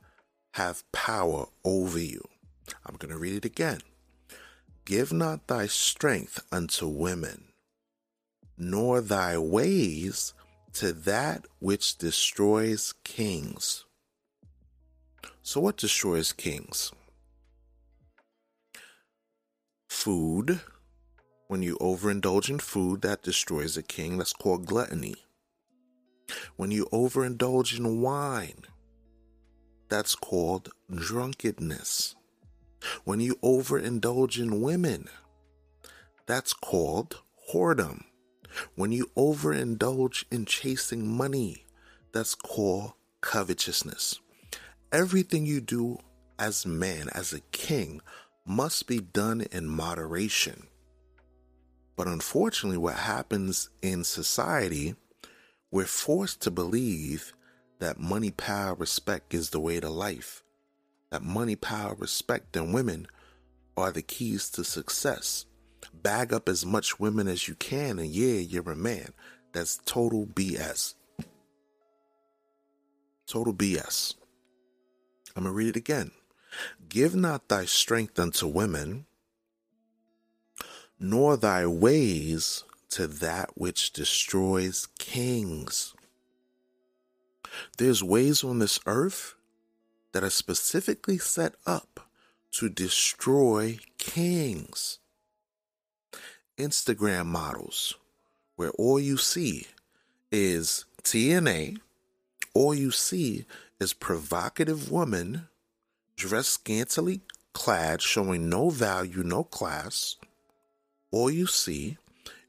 have 0.53 0.91
power 0.93 1.47
over 1.65 1.99
you. 1.99 2.23
I'm 2.87 2.97
going 2.97 3.13
to 3.13 3.19
read 3.19 3.35
it 3.35 3.45
again. 3.45 3.81
Give 4.85 5.13
not 5.13 5.49
thy 5.49 5.67
strength 5.67 6.45
unto 6.53 6.87
women, 6.87 7.47
nor 8.57 9.01
thy 9.01 9.39
ways 9.39 10.35
to 10.75 10.93
that 10.93 11.47
which 11.59 11.99
destroys 11.99 12.95
kings. 13.03 13.85
So, 15.43 15.61
what 15.61 15.77
destroys 15.77 16.33
kings? 16.33 16.93
Food. 19.89 20.61
When 21.49 21.63
you 21.63 21.77
overindulge 21.79 22.51
in 22.51 22.59
food, 22.59 23.01
that 23.03 23.23
destroys 23.23 23.77
a 23.77 23.83
king. 23.83 24.19
That's 24.19 24.35
called 24.35 24.67
gluttony. 24.67 25.17
When 26.57 26.71
you 26.71 26.87
overindulge 26.93 27.79
in 27.79 28.03
wine, 28.03 28.65
that's 29.89 30.15
called 30.15 30.71
drunkenness. 30.95 32.15
When 33.05 33.21
you 33.21 33.37
overindulge 33.37 34.39
in 34.39 34.61
women, 34.61 35.09
that's 36.27 36.53
called 36.53 37.23
whoredom. 37.51 38.05
When 38.75 38.93
you 38.93 39.11
overindulge 39.17 40.25
in 40.31 40.45
chasing 40.45 41.07
money, 41.07 41.65
that's 42.13 42.35
called 42.35 42.93
covetousness. 43.21 44.21
Everything 44.93 45.45
you 45.45 45.61
do 45.61 45.99
as 46.39 46.65
man, 46.65 47.11
as 47.13 47.35
a 47.35 47.41
king, 47.53 48.01
must 48.47 48.87
be 48.87 49.01
done 49.01 49.43
in 49.53 49.69
moderation. 49.69 50.67
But 51.95 52.07
unfortunately, 52.07 52.79
what 52.79 52.95
happens 52.95 53.69
in 53.83 54.03
society, 54.03 54.95
we're 55.71 55.85
forced 55.85 56.41
to 56.43 56.51
believe 56.51 57.35
that 57.81 58.01
money, 58.01 58.31
power, 58.31 58.75
respect 58.75 59.35
is 59.35 59.51
the 59.51 59.61
way 59.61 59.79
to 59.79 59.91
life. 59.91 60.43
That 61.11 61.23
money, 61.23 61.57
power, 61.57 61.95
respect, 61.95 62.57
and 62.57 62.73
women 62.73 63.09
are 63.77 63.93
the 63.93 64.01
keys 64.01 64.49
to 64.51 64.65
success. 64.65 65.45
Bag 65.93 66.33
up 66.33 66.49
as 66.49 66.65
much 66.65 66.99
women 66.99 67.29
as 67.29 67.47
you 67.47 67.55
can, 67.57 67.99
and 67.99 68.09
yeah, 68.09 68.39
you're 68.39 68.71
a 68.71 68.77
man. 68.77 69.13
That's 69.53 69.81
total 69.85 70.27
BS. 70.27 70.95
Total 73.27 73.53
BS. 73.53 74.15
I'm 75.39 75.45
going 75.45 75.53
to 75.55 75.57
read 75.57 75.69
it 75.69 75.77
again. 75.77 76.11
Give 76.89 77.15
not 77.15 77.49
thy 77.49 77.65
strength 77.65 78.19
unto 78.19 78.49
women, 78.49 79.07
nor 80.99 81.37
thy 81.37 81.65
ways 81.65 82.65
to 82.91 83.07
that 83.07 83.51
which 83.55 83.93
destroys 83.93 84.89
kings. 84.99 85.95
There's 87.77 88.03
ways 88.03 88.43
on 88.43 88.59
this 88.59 88.81
earth 88.85 89.37
that 90.11 90.25
are 90.25 90.31
specifically 90.31 91.19
set 91.19 91.55
up 91.65 92.09
to 92.55 92.69
destroy 92.69 93.79
kings. 93.97 94.99
Instagram 96.59 97.27
models, 97.27 97.95
where 98.57 98.71
all 98.71 98.99
you 98.99 99.17
see 99.17 99.69
is 100.33 100.85
TNA, 101.05 101.79
all 102.55 102.75
you 102.75 102.91
see 102.91 103.47
is 103.81 103.93
provocative 103.93 104.91
woman 104.91 105.49
dressed 106.17 106.51
scantily 106.51 107.21
clad, 107.53 108.03
showing 108.03 108.49
no 108.49 108.71
value, 108.71 109.23
no 109.23 109.45
class. 109.45 110.17
All 111.11 111.31
you 111.31 111.47
see 111.47 111.97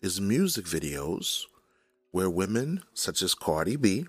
is 0.01 0.19
music 0.19 0.65
videos 0.65 1.45
where 2.11 2.29
women 2.29 2.83
such 2.93 3.21
as 3.21 3.33
Cardi 3.33 3.75
B 3.75 4.05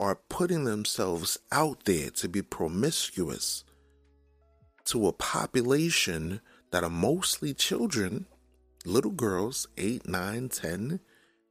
are 0.00 0.16
putting 0.28 0.64
themselves 0.64 1.38
out 1.52 1.84
there 1.84 2.10
to 2.10 2.28
be 2.28 2.42
promiscuous 2.42 3.64
to 4.86 5.06
a 5.06 5.12
population 5.12 6.40
that 6.72 6.82
are 6.82 6.90
mostly 6.90 7.54
children, 7.54 8.26
little 8.84 9.12
girls, 9.12 9.68
8, 9.78 10.08
9, 10.08 10.48
10, 10.48 11.00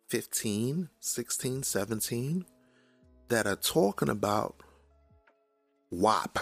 15, 0.08 0.90
16, 1.00 1.64
17, 1.64 2.46
that 3.32 3.48
are 3.48 3.56
talking 3.56 4.10
about 4.10 4.56
WAP, 5.90 6.40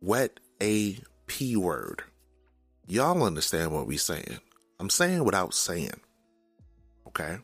wet 0.00 0.38
a 0.62 0.96
P 1.26 1.56
word. 1.56 2.04
Y'all 2.86 3.24
understand 3.24 3.72
what 3.72 3.88
we're 3.88 3.98
saying. 3.98 4.38
I'm 4.78 4.88
saying 4.88 5.24
without 5.24 5.52
saying. 5.52 6.00
Okay? 7.08 7.38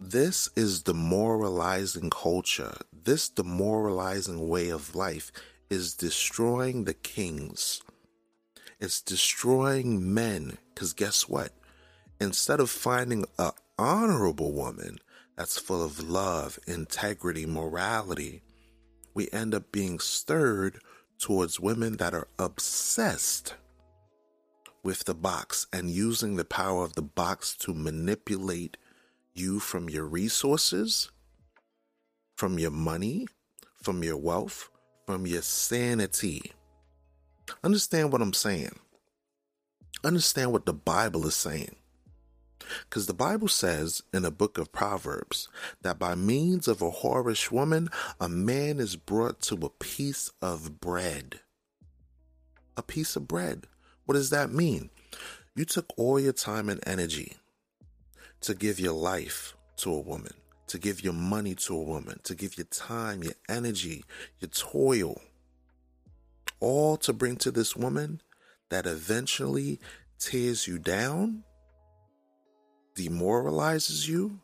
This 0.00 0.48
is 0.56 0.82
demoralizing 0.82 2.08
culture. 2.08 2.74
This 3.04 3.28
demoralizing 3.28 4.48
way 4.48 4.70
of 4.70 4.94
life 4.94 5.30
is 5.68 5.92
destroying 5.92 6.84
the 6.84 6.94
kings. 6.94 7.82
It's 8.80 9.02
destroying 9.02 10.14
men. 10.14 10.56
Because 10.74 10.94
guess 10.94 11.28
what? 11.28 11.52
Instead 12.18 12.58
of 12.58 12.70
finding 12.70 13.26
a 13.38 13.52
honorable 13.78 14.52
woman 14.52 14.98
that's 15.36 15.58
full 15.58 15.82
of 15.82 16.08
love, 16.08 16.58
integrity, 16.66 17.46
morality, 17.46 18.42
we 19.14 19.28
end 19.32 19.54
up 19.54 19.72
being 19.72 19.98
stirred 19.98 20.78
towards 21.18 21.60
women 21.60 21.96
that 21.96 22.14
are 22.14 22.28
obsessed 22.38 23.54
with 24.82 25.04
the 25.04 25.14
box 25.14 25.66
and 25.72 25.90
using 25.90 26.36
the 26.36 26.44
power 26.44 26.84
of 26.84 26.94
the 26.94 27.02
box 27.02 27.56
to 27.56 27.74
manipulate 27.74 28.76
you 29.34 29.60
from 29.60 29.88
your 29.88 30.06
resources, 30.06 31.10
from 32.36 32.58
your 32.58 32.70
money, 32.70 33.26
from 33.82 34.02
your 34.02 34.16
wealth, 34.16 34.70
from 35.06 35.26
your 35.26 35.42
sanity. 35.42 36.52
Understand 37.62 38.12
what 38.12 38.22
I'm 38.22 38.32
saying. 38.32 38.78
Understand 40.04 40.52
what 40.52 40.66
the 40.66 40.72
Bible 40.72 41.26
is 41.26 41.34
saying. 41.34 41.76
Because 42.88 43.06
the 43.06 43.14
Bible 43.14 43.48
says 43.48 44.02
in 44.12 44.22
the 44.22 44.30
book 44.30 44.58
of 44.58 44.72
Proverbs 44.72 45.48
that 45.82 45.98
by 45.98 46.14
means 46.14 46.68
of 46.68 46.82
a 46.82 46.90
whorish 46.90 47.50
woman, 47.50 47.88
a 48.20 48.28
man 48.28 48.78
is 48.78 48.96
brought 48.96 49.40
to 49.42 49.54
a 49.56 49.70
piece 49.70 50.30
of 50.40 50.80
bread. 50.80 51.40
A 52.76 52.82
piece 52.82 53.16
of 53.16 53.28
bread. 53.28 53.66
What 54.06 54.14
does 54.14 54.30
that 54.30 54.52
mean? 54.52 54.90
You 55.54 55.64
took 55.64 55.92
all 55.96 56.18
your 56.18 56.32
time 56.32 56.68
and 56.68 56.80
energy 56.86 57.36
to 58.42 58.54
give 58.54 58.80
your 58.80 58.92
life 58.94 59.54
to 59.78 59.92
a 59.92 60.00
woman, 60.00 60.32
to 60.68 60.78
give 60.78 61.02
your 61.02 61.12
money 61.12 61.54
to 61.54 61.74
a 61.74 61.82
woman, 61.82 62.20
to 62.24 62.34
give 62.34 62.56
your 62.56 62.66
time, 62.66 63.22
your 63.22 63.34
energy, 63.48 64.04
your 64.38 64.48
toil, 64.48 65.20
all 66.60 66.96
to 66.98 67.12
bring 67.12 67.36
to 67.36 67.50
this 67.50 67.74
woman 67.76 68.20
that 68.68 68.86
eventually 68.86 69.80
tears 70.18 70.68
you 70.68 70.78
down 70.78 71.42
demoralizes 72.94 74.08
you 74.08 74.40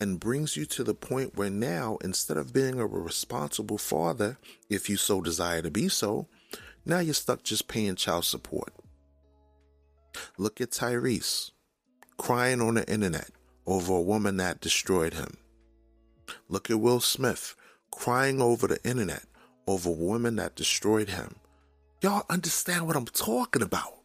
and 0.00 0.20
brings 0.20 0.56
you 0.56 0.64
to 0.66 0.84
the 0.84 0.94
point 0.94 1.36
where 1.36 1.50
now, 1.50 1.98
instead 2.02 2.36
of 2.36 2.52
being 2.52 2.78
a 2.78 2.86
responsible 2.86 3.78
father, 3.78 4.38
if 4.70 4.88
you 4.88 4.96
so 4.96 5.20
desire 5.20 5.62
to 5.62 5.70
be 5.70 5.88
so, 5.88 6.26
now 6.84 7.00
you're 7.00 7.14
stuck 7.14 7.42
just 7.42 7.68
paying 7.68 7.96
child 7.96 8.24
support. 8.24 8.72
Look 10.36 10.60
at 10.60 10.70
Tyrese 10.70 11.50
crying 12.16 12.60
on 12.60 12.74
the 12.74 12.90
internet 12.90 13.30
over 13.66 13.94
a 13.94 14.00
woman 14.00 14.36
that 14.38 14.60
destroyed 14.60 15.14
him. 15.14 15.36
Look 16.48 16.70
at 16.70 16.80
Will 16.80 17.00
Smith 17.00 17.54
crying 17.90 18.40
over 18.40 18.66
the 18.66 18.82
internet 18.84 19.24
over 19.66 19.90
a 19.90 19.92
woman 19.92 20.36
that 20.36 20.56
destroyed 20.56 21.10
him. 21.10 21.36
Y'all 22.00 22.24
understand 22.30 22.86
what 22.86 22.96
I'm 22.96 23.04
talking 23.06 23.62
about. 23.62 23.97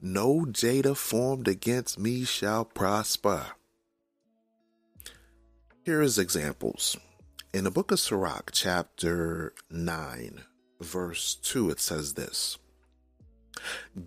No 0.00 0.44
Jada 0.46 0.96
formed 0.96 1.48
against 1.48 1.98
me 1.98 2.24
shall 2.24 2.64
prosper. 2.64 3.46
Here 5.84 6.02
is 6.02 6.18
examples. 6.18 6.96
In 7.52 7.64
the 7.64 7.70
book 7.70 7.90
of 7.90 8.00
Sirach, 8.00 8.50
chapter 8.52 9.54
9, 9.70 10.42
verse 10.80 11.34
2, 11.36 11.70
it 11.70 11.80
says 11.80 12.14
this 12.14 12.58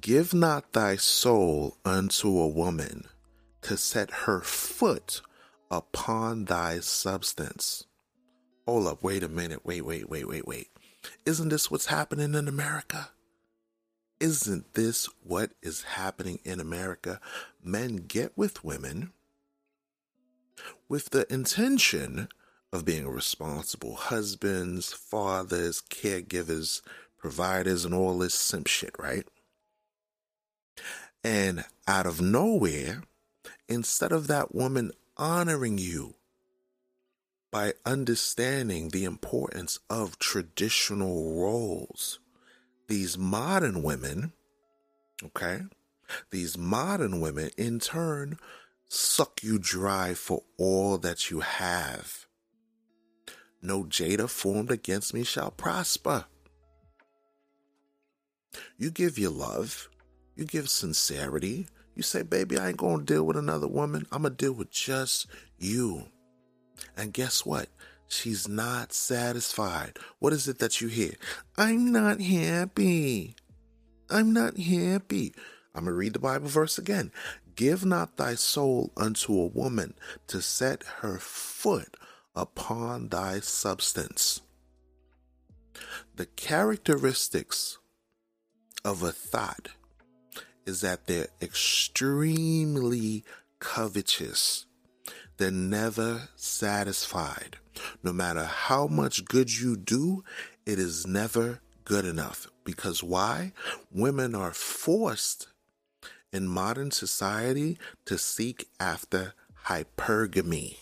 Give 0.01 0.33
not 0.33 0.73
thy 0.73 0.95
soul 0.95 1.77
unto 1.85 2.39
a 2.39 2.47
woman 2.47 3.05
to 3.61 3.77
set 3.77 4.11
her 4.11 4.41
foot 4.41 5.21
upon 5.71 6.45
thy 6.45 6.79
substance. 6.79 7.85
Hold 8.65 8.87
up, 8.87 9.03
wait 9.03 9.23
a 9.23 9.29
minute, 9.29 9.65
wait, 9.65 9.85
wait, 9.85 10.09
wait, 10.09 10.27
wait, 10.27 10.47
wait. 10.47 10.67
Isn't 11.25 11.49
this 11.49 11.71
what's 11.71 11.85
happening 11.85 12.33
in 12.33 12.47
America? 12.47 13.11
Isn't 14.19 14.73
this 14.73 15.07
what 15.23 15.51
is 15.61 15.83
happening 15.83 16.39
in 16.43 16.59
America? 16.59 17.19
Men 17.63 17.97
get 17.97 18.35
with 18.35 18.63
women 18.63 19.11
with 20.89 21.11
the 21.11 21.31
intention 21.31 22.27
of 22.73 22.85
being 22.85 23.07
responsible 23.07 23.95
husbands, 23.95 24.91
fathers, 24.93 25.81
caregivers, 25.89 26.81
providers, 27.17 27.85
and 27.85 27.93
all 27.93 28.17
this 28.17 28.33
simp 28.33 28.67
shit, 28.67 28.95
right? 28.97 29.27
And 31.23 31.65
out 31.87 32.05
of 32.05 32.21
nowhere, 32.21 33.03
instead 33.67 34.11
of 34.11 34.27
that 34.27 34.53
woman 34.53 34.91
honoring 35.15 35.77
you 35.77 36.15
by 37.51 37.73
understanding 37.85 38.89
the 38.89 39.05
importance 39.05 39.79
of 39.89 40.19
traditional 40.19 41.39
roles, 41.41 42.19
these 42.87 43.17
modern 43.17 43.83
women, 43.83 44.33
okay, 45.23 45.61
these 46.31 46.57
modern 46.57 47.19
women 47.19 47.49
in 47.57 47.79
turn 47.79 48.37
suck 48.87 49.43
you 49.43 49.59
dry 49.59 50.13
for 50.13 50.43
all 50.57 50.97
that 50.97 51.29
you 51.29 51.41
have. 51.41 52.27
No 53.61 53.83
Jada 53.83 54.29
formed 54.29 54.71
against 54.71 55.13
me 55.13 55.23
shall 55.23 55.51
prosper. 55.51 56.25
You 58.77 58.91
give 58.91 59.19
your 59.19 59.31
love, 59.31 59.89
you 60.35 60.45
give 60.45 60.69
sincerity. 60.69 61.67
You 61.95 62.03
say, 62.03 62.21
baby, 62.21 62.59
I 62.59 62.69
ain't 62.69 62.77
gonna 62.77 63.03
deal 63.03 63.23
with 63.25 63.37
another 63.37 63.67
woman. 63.67 64.05
I'm 64.11 64.21
gonna 64.21 64.35
deal 64.35 64.53
with 64.53 64.69
just 64.69 65.25
you. 65.57 66.05
And 66.95 67.11
guess 67.11 67.43
what? 67.43 67.69
She's 68.07 68.47
not 68.47 68.93
satisfied. 68.93 69.97
What 70.19 70.33
is 70.33 70.47
it 70.47 70.59
that 70.59 70.81
you 70.81 70.87
hear? 70.87 71.13
I'm 71.57 71.91
not 71.91 72.21
happy. 72.21 73.35
I'm 74.09 74.31
not 74.31 74.57
happy. 74.57 75.33
I'm 75.75 75.83
going 75.83 75.93
to 75.93 75.97
read 75.97 76.13
the 76.13 76.19
Bible 76.19 76.47
verse 76.47 76.77
again. 76.77 77.11
Give 77.55 77.83
not 77.83 78.17
thy 78.17 78.35
soul 78.35 78.91
unto 78.95 79.33
a 79.33 79.47
woman 79.47 79.95
to 80.27 80.41
set 80.41 80.83
her 81.01 81.17
foot 81.17 81.97
upon 82.35 83.09
thy 83.09 83.39
substance. 83.39 84.41
The 86.15 86.25
characteristics 86.25 87.77
of 88.85 89.03
a 89.03 89.11
thought 89.11 89.69
is 90.65 90.81
that 90.81 91.07
they're 91.07 91.27
extremely 91.41 93.23
covetous. 93.59 94.65
They're 95.37 95.51
never 95.51 96.29
satisfied. 96.35 97.57
No 98.03 98.11
matter 98.11 98.45
how 98.45 98.87
much 98.87 99.25
good 99.25 99.55
you 99.55 99.77
do, 99.77 100.23
it 100.65 100.79
is 100.79 101.05
never 101.05 101.61
good 101.85 102.05
enough. 102.05 102.47
Because 102.63 103.03
why? 103.03 103.53
Women 103.91 104.33
are 104.33 104.51
forced 104.51 105.47
in 106.33 106.47
modern 106.47 106.91
society 106.91 107.77
to 108.05 108.17
seek 108.17 108.67
after 108.79 109.33
hypergamy. 109.67 110.77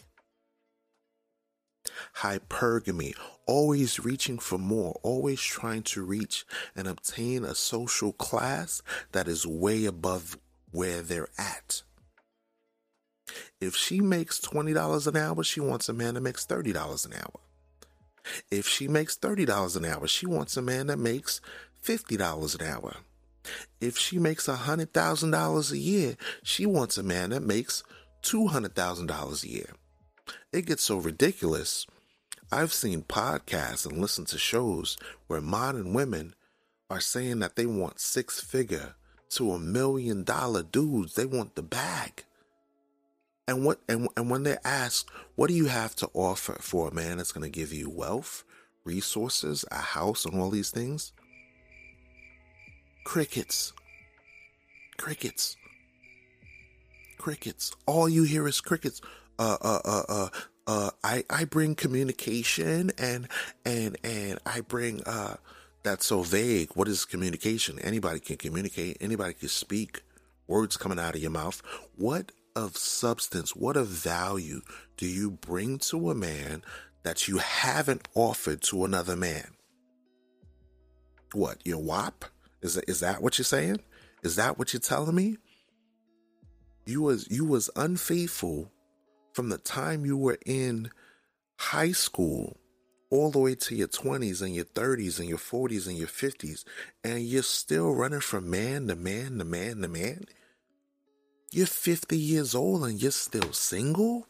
Hypergamy, 2.17 3.13
always 3.45 3.99
reaching 3.99 4.39
for 4.39 4.57
more, 4.57 4.99
always 5.03 5.41
trying 5.41 5.83
to 5.83 6.03
reach 6.03 6.45
and 6.75 6.87
obtain 6.87 7.43
a 7.43 7.55
social 7.55 8.13
class 8.13 8.81
that 9.11 9.27
is 9.27 9.45
way 9.45 9.85
above 9.85 10.37
where 10.71 11.01
they're 11.01 11.29
at. 11.37 11.83
If 13.59 13.75
she 13.75 13.99
makes 13.99 14.39
$20 14.39 15.07
an 15.07 15.17
hour, 15.17 15.43
she 15.43 15.59
wants 15.59 15.89
a 15.89 15.93
man 15.93 16.13
that 16.15 16.21
makes 16.21 16.45
$30 16.45 17.05
an 17.05 17.13
hour. 17.13 17.39
If 18.49 18.67
she 18.67 18.87
makes 18.87 19.17
$30 19.17 19.77
an 19.77 19.85
hour, 19.85 20.07
she 20.07 20.25
wants 20.25 20.57
a 20.57 20.61
man 20.61 20.87
that 20.87 20.99
makes 20.99 21.41
$50 21.83 22.59
an 22.59 22.67
hour. 22.67 22.95
If 23.79 23.97
she 23.97 24.17
makes 24.17 24.47
$100,000 24.47 25.71
a 25.71 25.77
year, 25.77 26.17
she 26.43 26.65
wants 26.65 26.97
a 26.97 27.03
man 27.03 27.29
that 27.29 27.43
makes 27.43 27.83
$200,000 28.23 29.43
a 29.43 29.47
year. 29.47 29.69
It 30.51 30.65
gets 30.65 30.83
so 30.83 30.97
ridiculous. 30.97 31.85
I've 32.51 32.73
seen 32.73 33.03
podcasts 33.03 33.85
and 33.85 33.99
listened 33.99 34.27
to 34.29 34.37
shows 34.37 34.97
where 35.27 35.41
modern 35.41 35.93
women 35.93 36.33
are 36.89 36.99
saying 36.99 37.39
that 37.39 37.55
they 37.55 37.65
want 37.65 37.99
six 37.99 38.39
figure 38.39 38.95
to 39.29 39.51
a 39.51 39.59
million 39.59 40.23
dollar 40.23 40.63
dudes. 40.63 41.15
They 41.15 41.25
want 41.25 41.55
the 41.55 41.63
bag. 41.63 42.24
And 43.47 43.63
what 43.63 43.79
and, 43.87 44.07
and 44.17 44.29
when 44.29 44.43
they 44.43 44.57
ask, 44.63 45.09
what 45.35 45.47
do 45.47 45.53
you 45.53 45.65
have 45.65 45.95
to 45.97 46.09
offer 46.13 46.57
for 46.61 46.87
a 46.87 46.93
man 46.93 47.17
that's 47.17 47.31
going 47.31 47.43
to 47.43 47.59
give 47.59 47.71
you 47.71 47.89
wealth, 47.89 48.43
resources, 48.83 49.65
a 49.71 49.75
house, 49.75 50.25
and 50.25 50.39
all 50.39 50.49
these 50.49 50.71
things? 50.71 51.11
Crickets. 53.05 53.71
Crickets. 54.97 55.57
Crickets. 57.19 57.71
All 57.85 58.09
you 58.09 58.23
hear 58.23 58.47
is 58.47 58.61
crickets. 58.61 58.99
Uh, 59.37 59.57
uh, 59.61 59.79
uh, 59.85 60.03
uh, 60.09 60.29
uh, 60.67 60.89
I, 61.03 61.23
I 61.29 61.45
bring 61.45 61.75
communication 61.75 62.91
and, 62.97 63.27
and, 63.63 63.97
and 64.03 64.39
I 64.45 64.61
bring, 64.61 65.03
uh, 65.05 65.35
that's 65.83 66.07
so 66.07 66.23
vague. 66.23 66.71
What 66.73 66.87
is 66.87 67.05
communication? 67.05 67.77
Anybody 67.79 68.19
can 68.19 68.37
communicate. 68.37 68.97
Anybody 68.99 69.33
can 69.33 69.49
speak. 69.49 70.01
Words 70.47 70.77
coming 70.77 70.99
out 70.99 71.15
of 71.15 71.21
your 71.21 71.31
mouth. 71.31 71.61
What 71.95 72.31
of 72.55 72.77
substance, 72.77 73.55
what 73.55 73.77
of 73.77 73.87
value 73.87 74.61
do 74.97 75.05
you 75.05 75.31
bring 75.31 75.77
to 75.79 76.09
a 76.09 76.15
man 76.15 76.63
that 77.03 77.27
you 77.27 77.37
haven't 77.37 78.07
offered 78.15 78.61
to 78.63 78.85
another 78.85 79.15
man? 79.15 79.51
What, 81.33 81.57
your 81.65 81.81
WAP? 81.81 82.25
Is 82.61 82.75
that, 82.75 82.89
is 82.89 83.01
that 83.01 83.21
what 83.21 83.37
you're 83.37 83.45
saying? 83.45 83.81
Is 84.23 84.37
that 84.37 84.57
what 84.57 84.73
you're 84.73 84.79
telling 84.79 85.15
me? 85.15 85.37
You 86.87 87.01
was 87.01 87.29
you 87.29 87.45
was 87.45 87.69
unfaithful 87.75 88.71
from 89.33 89.49
the 89.49 89.57
time 89.57 90.05
you 90.05 90.17
were 90.17 90.37
in 90.45 90.89
high 91.57 91.91
school 91.91 92.57
all 93.09 93.31
the 93.31 93.39
way 93.39 93.55
to 93.55 93.75
your 93.75 93.87
20s 93.87 94.41
and 94.41 94.53
your 94.55 94.65
30s 94.65 95.19
and 95.19 95.27
your 95.27 95.37
40s 95.37 95.87
and 95.87 95.97
your 95.97 96.07
50s 96.07 96.63
and 97.03 97.23
you're 97.23 97.43
still 97.43 97.91
running 97.93 98.19
from 98.19 98.49
man 98.49 98.87
to 98.87 98.95
man 98.95 99.37
to 99.37 99.45
man 99.45 99.81
to 99.81 99.87
man 99.87 100.25
you're 101.55 101.65
50 101.65 102.17
years 102.17 102.53
old 102.53 102.83
and 102.83 103.01
you're 103.01 103.11
still 103.11 103.53
single? 103.53 104.27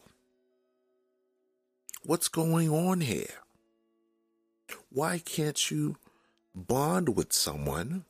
What's 2.04 2.28
going 2.28 2.70
on 2.70 3.02
here? 3.02 3.42
Why 4.92 5.18
can't 5.18 5.72
you 5.72 5.96
bond 6.54 7.16
with 7.16 7.34
someone 7.34 8.06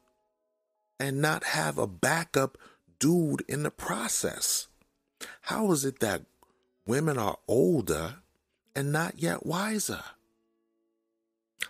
and 0.99 1.21
not 1.21 1.45
have 1.45 1.78
a 1.78 1.88
backup 1.88 2.58
dude 2.99 3.43
in 3.47 3.63
the 3.63 3.71
process? 3.71 4.67
How 5.43 5.71
is 5.71 5.86
it 5.86 6.01
that 6.01 6.23
women 6.86 7.17
are 7.17 7.38
older 7.47 8.15
and 8.75 8.91
not 8.91 9.19
yet 9.19 9.45
wiser? 9.45 10.04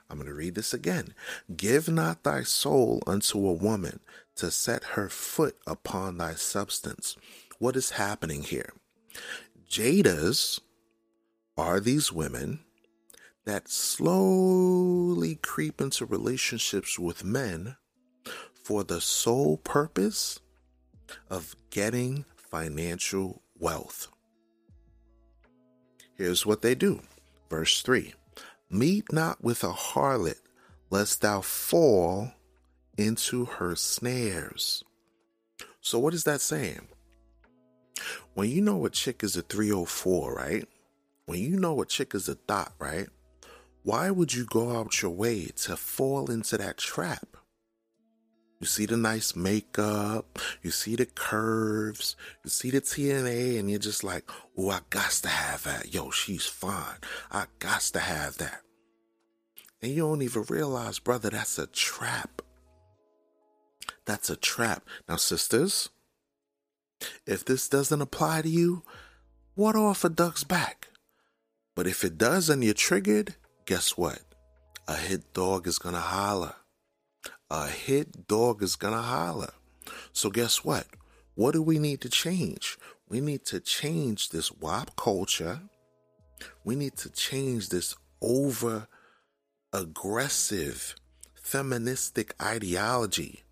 I'm 0.10 0.18
going 0.18 0.28
to 0.28 0.34
read 0.34 0.56
this 0.56 0.74
again. 0.74 1.14
Give 1.56 1.88
not 1.90 2.24
thy 2.24 2.42
soul 2.42 3.04
unto 3.06 3.48
a 3.48 3.54
woman 3.54 4.00
to 4.36 4.52
set 4.52 4.84
her 4.84 5.10
foot 5.10 5.58
upon 5.66 6.18
thy 6.18 6.34
substance. 6.34 7.16
What 7.60 7.76
is 7.76 7.92
happening 7.92 8.44
here? 8.44 8.74
Jadas 9.70 10.60
are 11.58 11.80
these 11.80 12.12
women 12.12 12.60
that 13.46 13.70
slowly 13.70 15.36
creep 15.36 15.80
into 15.80 16.06
relationships 16.06 17.00
with 17.00 17.24
men 17.24 17.78
for 18.54 18.84
the 18.84 19.00
sole 19.00 19.58
purpose 19.58 20.40
of 21.30 21.56
getting 21.70 22.26
financial 22.36 23.42
wealth. 23.60 24.08
Here's 26.16 26.46
what 26.46 26.62
they 26.62 26.76
do. 26.76 27.02
Verse 27.50 27.82
3 27.82 28.14
Meet 28.70 29.14
not 29.14 29.44
with 29.44 29.64
a 29.64 29.72
harlot, 29.72 30.42
lest 30.90 31.22
thou 31.22 31.42
fall 31.42 32.32
into 32.98 33.46
her 33.46 33.76
snares. 33.76 34.84
So, 35.82 36.00
what 36.00 36.14
is 36.14 36.24
that 36.24 36.42
saying? 36.42 36.88
When 38.34 38.50
you 38.50 38.62
know 38.62 38.86
a 38.86 38.90
chick 38.90 39.24
is 39.24 39.38
a 39.38 39.42
304, 39.42 40.34
right? 40.34 40.68
When 41.26 41.40
you 41.40 41.58
know 41.58 41.82
a 41.82 41.86
chick 41.86 42.14
is 42.14 42.28
a 42.28 42.36
dot, 42.36 42.74
right? 42.80 43.08
Why 43.84 44.10
would 44.12 44.34
you 44.34 44.46
go 44.46 44.78
out 44.78 45.02
your 45.02 45.12
way 45.12 45.46
to 45.64 45.78
fall 45.78 46.32
into 46.32 46.58
that 46.58 46.78
trap? 46.78 47.38
You 48.60 48.68
see 48.68 48.86
the 48.86 48.98
nice 48.98 49.36
makeup, 49.36 50.40
you 50.64 50.72
see 50.72 50.96
the 50.96 51.06
curves, 51.06 52.16
you 52.44 52.50
see 52.50 52.72
the 52.72 52.82
TNA, 52.82 53.60
and 53.60 53.70
you're 53.70 53.80
just 53.80 54.04
like, 54.04 54.30
oh, 54.58 54.70
I 54.70 54.80
got 54.90 55.12
to 55.12 55.28
have 55.28 55.64
that. 55.66 55.94
Yo, 55.94 56.10
she's 56.10 56.46
fine. 56.46 56.98
I 57.32 57.46
got 57.60 57.82
to 57.82 58.00
have 58.00 58.38
that. 58.38 58.62
And 59.82 59.92
you 59.92 60.02
don't 60.02 60.22
even 60.22 60.46
realize, 60.50 61.00
brother, 61.00 61.30
that's 61.30 61.60
a 61.60 61.68
trap. 61.68 62.42
That's 64.06 64.30
a 64.30 64.36
trap. 64.36 64.88
Now, 65.10 65.16
sisters, 65.16 65.90
if 67.26 67.44
this 67.44 67.68
doesn't 67.68 68.02
apply 68.02 68.44
to 68.44 68.50
you, 68.50 68.84
what 69.56 69.76
off 69.76 70.04
a 70.04 70.10
duck's 70.10 70.44
back. 70.44 70.90
But 71.76 71.88
if 71.88 72.04
it 72.04 72.18
does 72.18 72.50
and 72.50 72.64
you're 72.64 72.74
triggered, 72.74 73.36
guess 73.66 73.98
what? 73.98 74.20
A 74.88 74.96
hit 74.96 75.34
dog 75.34 75.68
is 75.68 75.80
gonna 75.80 76.00
holler 76.00 76.56
a 77.50 77.68
hit 77.68 78.28
dog 78.28 78.64
is 78.64 78.76
gonna 78.76 79.02
holler. 79.02 79.54
So 80.14 80.30
guess 80.30 80.64
what? 80.64 80.88
What 81.36 81.54
do 81.54 81.62
we 81.62 81.80
need 81.80 82.02
to 82.02 82.10
change? 82.10 82.78
We 83.08 83.22
need 83.22 83.46
to 83.46 83.60
change 83.60 84.30
this 84.30 84.52
WAP 84.52 84.96
culture. 84.96 85.62
We 86.64 86.76
need 86.76 86.98
to 86.98 87.10
change 87.10 87.70
this 87.70 87.96
over 88.22 88.88
aggressive 89.72 90.96
feministic 91.34 92.34
ideology 92.42 93.44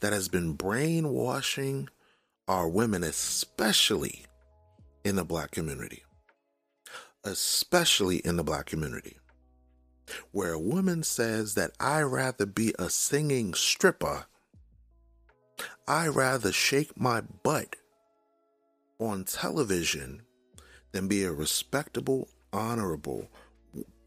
that 0.00 0.12
has 0.12 0.28
been 0.28 0.52
brainwashing 0.52 1.88
our 2.46 2.68
women, 2.68 3.02
especially 3.02 4.24
in 5.04 5.16
the 5.16 5.24
black 5.24 5.50
community. 5.50 6.04
Especially 7.24 8.16
in 8.18 8.36
the 8.36 8.44
black 8.44 8.66
community 8.66 9.16
where 10.32 10.52
a 10.52 10.58
woman 10.58 11.02
says 11.02 11.54
that 11.54 11.72
I 11.78 12.02
rather 12.02 12.46
be 12.46 12.74
a 12.78 12.90
singing 12.90 13.54
stripper, 13.54 14.26
I 15.86 16.08
rather 16.08 16.52
shake 16.52 16.98
my 16.98 17.20
butt 17.20 17.76
on 18.98 19.24
television 19.24 20.22
than 20.92 21.08
be 21.08 21.24
a 21.24 21.32
respectable, 21.32 22.28
honorable, 22.52 23.28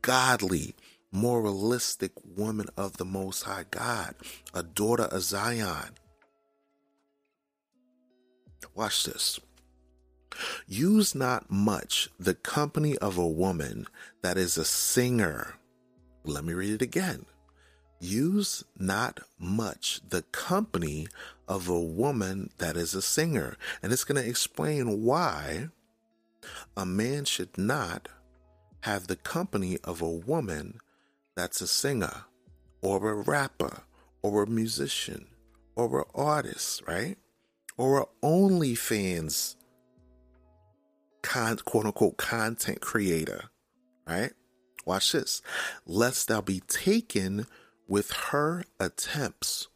godly, 0.01 0.75
moralistic 1.13 2.11
woman 2.25 2.67
of 2.75 2.97
the 2.97 3.05
Most 3.05 3.43
High 3.43 3.65
God, 3.71 4.15
a 4.53 4.63
daughter 4.63 5.03
of 5.03 5.21
Zion. 5.21 5.91
Watch 8.75 9.05
this. 9.05 9.39
Use 10.67 11.15
not 11.15 11.49
much 11.49 12.09
the 12.19 12.33
company 12.33 12.97
of 12.97 13.17
a 13.17 13.27
woman 13.27 13.87
that 14.21 14.35
is 14.35 14.57
a 14.57 14.65
singer 14.65 15.55
let 16.25 16.45
me 16.45 16.53
read 16.53 16.73
it 16.73 16.81
again. 16.81 17.25
Use 17.99 18.63
not 18.77 19.19
much 19.39 20.01
the 20.07 20.21
company 20.23 21.07
of 21.47 21.67
a 21.67 21.79
woman 21.79 22.49
that 22.57 22.75
is 22.77 22.93
a 22.93 23.01
singer. 23.01 23.57
And 23.81 23.91
it's 23.91 24.03
going 24.03 24.21
to 24.21 24.29
explain 24.29 25.03
why 25.03 25.69
a 26.75 26.85
man 26.85 27.25
should 27.25 27.57
not 27.57 28.07
have 28.81 29.07
the 29.07 29.15
company 29.15 29.77
of 29.83 30.01
a 30.01 30.09
woman 30.09 30.79
that's 31.35 31.61
a 31.61 31.67
singer 31.67 32.25
or 32.81 33.09
a 33.09 33.15
rapper 33.15 33.83
or 34.21 34.43
a 34.43 34.47
musician 34.47 35.27
or 35.75 35.99
an 35.99 36.05
artist, 36.13 36.83
right? 36.87 37.17
Or 37.77 38.01
a 38.01 38.05
OnlyFans 38.25 39.55
con- 41.21 41.57
quote 41.57 41.85
unquote 41.85 42.17
content 42.17 42.81
creator, 42.81 43.45
right? 44.07 44.31
Watch 44.85 45.11
this. 45.13 45.41
Lest 45.85 46.27
thou 46.27 46.41
be 46.41 46.59
taken 46.61 47.47
with 47.87 48.11
her 48.11 48.63
attempts. 48.79 49.67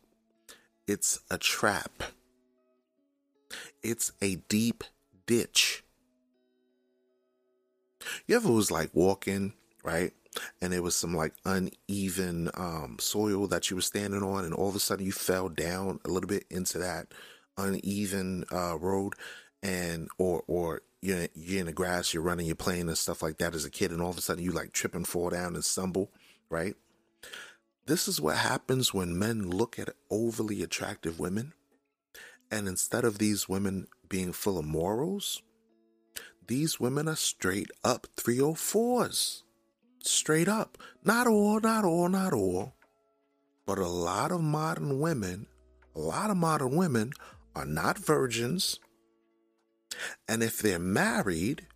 It's 0.86 1.20
a 1.30 1.38
trap. 1.38 2.04
It's 3.82 4.12
a 4.22 4.36
deep 4.36 4.84
ditch. 5.26 5.84
You 8.26 8.36
ever 8.36 8.52
was 8.52 8.72
like 8.72 8.90
walking, 8.94 9.54
right? 9.84 10.14
And 10.62 10.74
it 10.74 10.82
was 10.82 10.96
some 10.96 11.16
like 11.16 11.34
uneven 11.46 12.50
um, 12.54 12.98
soil 13.00 13.48
that 13.48 13.70
you 13.70 13.76
were 13.76 13.82
standing 13.82 14.24
on, 14.24 14.46
and 14.46 14.54
all 14.54 14.70
of 14.70 14.76
a 14.76 14.80
sudden 14.80 15.06
you 15.06 15.12
fell 15.12 15.50
down 15.50 16.00
a 16.06 16.10
little 16.10 16.28
bit 16.28 16.46
into 16.50 16.78
that 16.80 17.08
uneven 17.58 18.46
uh, 18.52 18.78
road, 18.78 19.14
and 19.64 20.10
or 20.18 20.44
or 20.48 20.82
you're, 21.02 21.28
you're 21.36 21.62
in 21.62 21.66
the 21.68 21.74
grass, 21.74 22.14
you're 22.14 22.24
running, 22.24 22.46
you're 22.46 22.56
playing 22.56 22.88
and 22.88 22.98
stuff 22.98 23.22
like 23.22 23.38
that 23.38 23.56
as 23.56 23.66
a 23.66 23.70
kid, 23.70 23.92
and 23.92 24.02
all 24.02 24.10
of 24.10 24.18
a 24.18 24.22
sudden 24.22 24.44
you 24.44 24.52
like 24.52 24.74
trip 24.74 24.96
and 24.96 25.08
fall 25.08 25.30
down 25.30 25.56
and 25.56 25.64
stumble, 25.64 26.12
right? 26.50 26.76
This 27.86 28.08
is 28.08 28.20
what 28.20 28.38
happens 28.38 28.94
when 28.94 29.18
men 29.18 29.50
look 29.50 29.80
at 29.80 29.90
overly 30.10 30.62
attractive 30.62 31.20
women, 31.20 31.54
and 32.52 32.68
instead 32.68 33.06
of 33.06 33.18
these 33.18 33.48
women 33.48 33.88
being 34.10 34.34
full 34.34 34.58
of 34.58 34.66
morals, 34.66 35.42
these 36.48 36.80
women 36.80 37.08
are 37.08 37.16
straight 37.16 37.72
up 37.84 38.08
304s. 38.16 39.44
Straight 40.02 40.48
up. 40.48 40.78
Not 41.04 41.28
all, 41.28 41.60
not 41.60 41.86
all, 41.86 42.10
not 42.10 42.34
all. 42.34 42.74
But 43.66 43.78
a 43.78 43.88
lot 43.88 44.32
of 44.32 44.42
modern 44.42 45.00
women, 45.00 45.48
a 45.96 46.00
lot 46.00 46.30
of 46.30 46.38
modern 46.38 46.76
women 46.76 47.12
are 47.56 47.66
not 47.66 47.98
virgins 47.98 48.80
and 50.28 50.44
if 50.44 50.60
they're 50.60 50.80
married, 50.80 51.68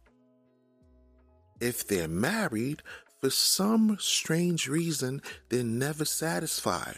if 1.60 1.88
they're 1.88 2.07
married, 2.07 2.84
for 3.19 3.29
some 3.29 3.97
strange 3.99 4.67
reason, 4.67 5.21
they're 5.49 5.63
never 5.63 6.05
satisfied. 6.05 6.97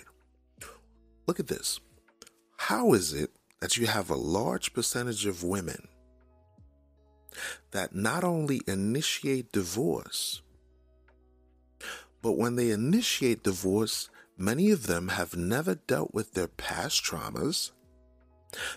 Look 1.27 1.39
at 1.39 1.47
this. 1.47 1.79
How 2.57 2.93
is 2.93 3.13
it 3.13 3.31
that 3.59 3.77
you 3.77 3.87
have 3.87 4.09
a 4.09 4.15
large 4.15 4.73
percentage 4.73 5.25
of 5.25 5.43
women 5.43 5.87
that 7.71 7.95
not 7.95 8.23
only 8.23 8.61
initiate 8.67 9.51
divorce, 9.51 10.41
but 12.23 12.37
when 12.37 12.55
they 12.55 12.71
initiate 12.71 13.43
divorce, 13.43 14.09
many 14.37 14.71
of 14.71 14.87
them 14.87 15.09
have 15.09 15.35
never 15.35 15.75
dealt 15.75 16.13
with 16.13 16.33
their 16.33 16.47
past 16.47 17.03
traumas. 17.03 17.71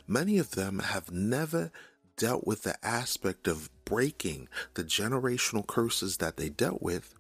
Many 0.07 0.39
of 0.39 0.51
them 0.51 0.81
have 0.81 1.13
never 1.13 1.71
dealt 2.17 2.47
with 2.47 2.65
the 2.65 2.77
aspect 2.85 3.47
of 3.47 3.71
breaking 3.85 4.49
the 4.75 4.83
generational 4.83 5.67
curses 5.67 6.17
that 6.17 6.37
they 6.37 6.49
dealt 6.49 6.83
with 6.83 7.15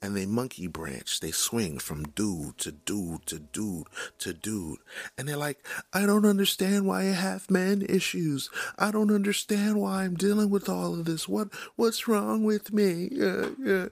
and 0.00 0.16
they 0.16 0.26
monkey 0.26 0.66
branch. 0.66 1.20
They 1.20 1.30
swing 1.30 1.78
from 1.78 2.04
dude 2.10 2.58
to 2.58 2.72
dude 2.72 3.26
to 3.26 3.38
dude 3.40 3.86
to 4.18 4.32
dude. 4.32 4.78
And 5.16 5.28
they're 5.28 5.36
like, 5.36 5.66
I 5.92 6.06
don't 6.06 6.24
understand 6.24 6.86
why 6.86 7.00
I 7.00 7.12
have 7.12 7.50
man 7.50 7.84
issues. 7.88 8.48
I 8.78 8.90
don't 8.90 9.10
understand 9.10 9.80
why 9.80 10.04
I'm 10.04 10.14
dealing 10.14 10.50
with 10.50 10.68
all 10.68 10.94
of 10.94 11.04
this. 11.04 11.28
What 11.28 11.48
what's 11.76 12.08
wrong 12.08 12.44
with 12.44 12.72
me? 12.72 13.10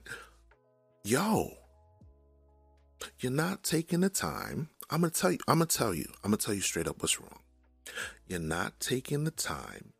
Yo, 1.07 1.53
you're 3.21 3.31
not 3.31 3.63
taking 3.63 4.01
the 4.01 4.09
time. 4.09 4.71
I'm 4.91 5.03
gonna 5.03 5.13
tell 5.13 5.31
you, 5.31 5.39
I'm 5.47 5.59
gonna 5.59 5.67
tell 5.67 5.95
you, 5.95 6.07
I'm 6.25 6.33
gonna 6.33 6.39
tell 6.39 6.53
you 6.53 6.61
straight 6.61 6.89
up 6.89 7.01
what's 7.01 7.21
wrong. 7.21 7.39
You're 8.27 8.41
not 8.41 8.81
taking 8.81 9.23
the 9.23 9.31
time 9.31 9.93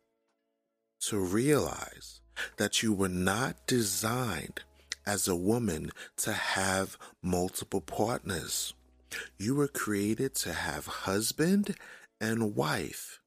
to 1.03 1.17
realize 1.17 2.19
that 2.57 2.83
you 2.83 2.91
were 2.91 3.07
not 3.07 3.65
designed 3.67 4.63
as 5.05 5.29
a 5.29 5.35
woman 5.35 5.91
to 6.17 6.33
have 6.33 6.97
multiple 7.23 7.79
partners. 7.79 8.73
You 9.37 9.55
were 9.55 9.69
created 9.69 10.35
to 10.35 10.51
have 10.51 10.87
husband 10.87 11.77
and 12.19 12.53
wife. 12.53 13.21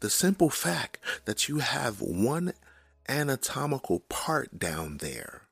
The 0.00 0.10
simple 0.10 0.50
fact 0.50 0.98
that 1.24 1.48
you 1.48 1.60
have 1.60 2.00
one 2.00 2.52
anatomical 3.08 4.00
part 4.00 4.58
down 4.58 4.96
there, 4.96 5.42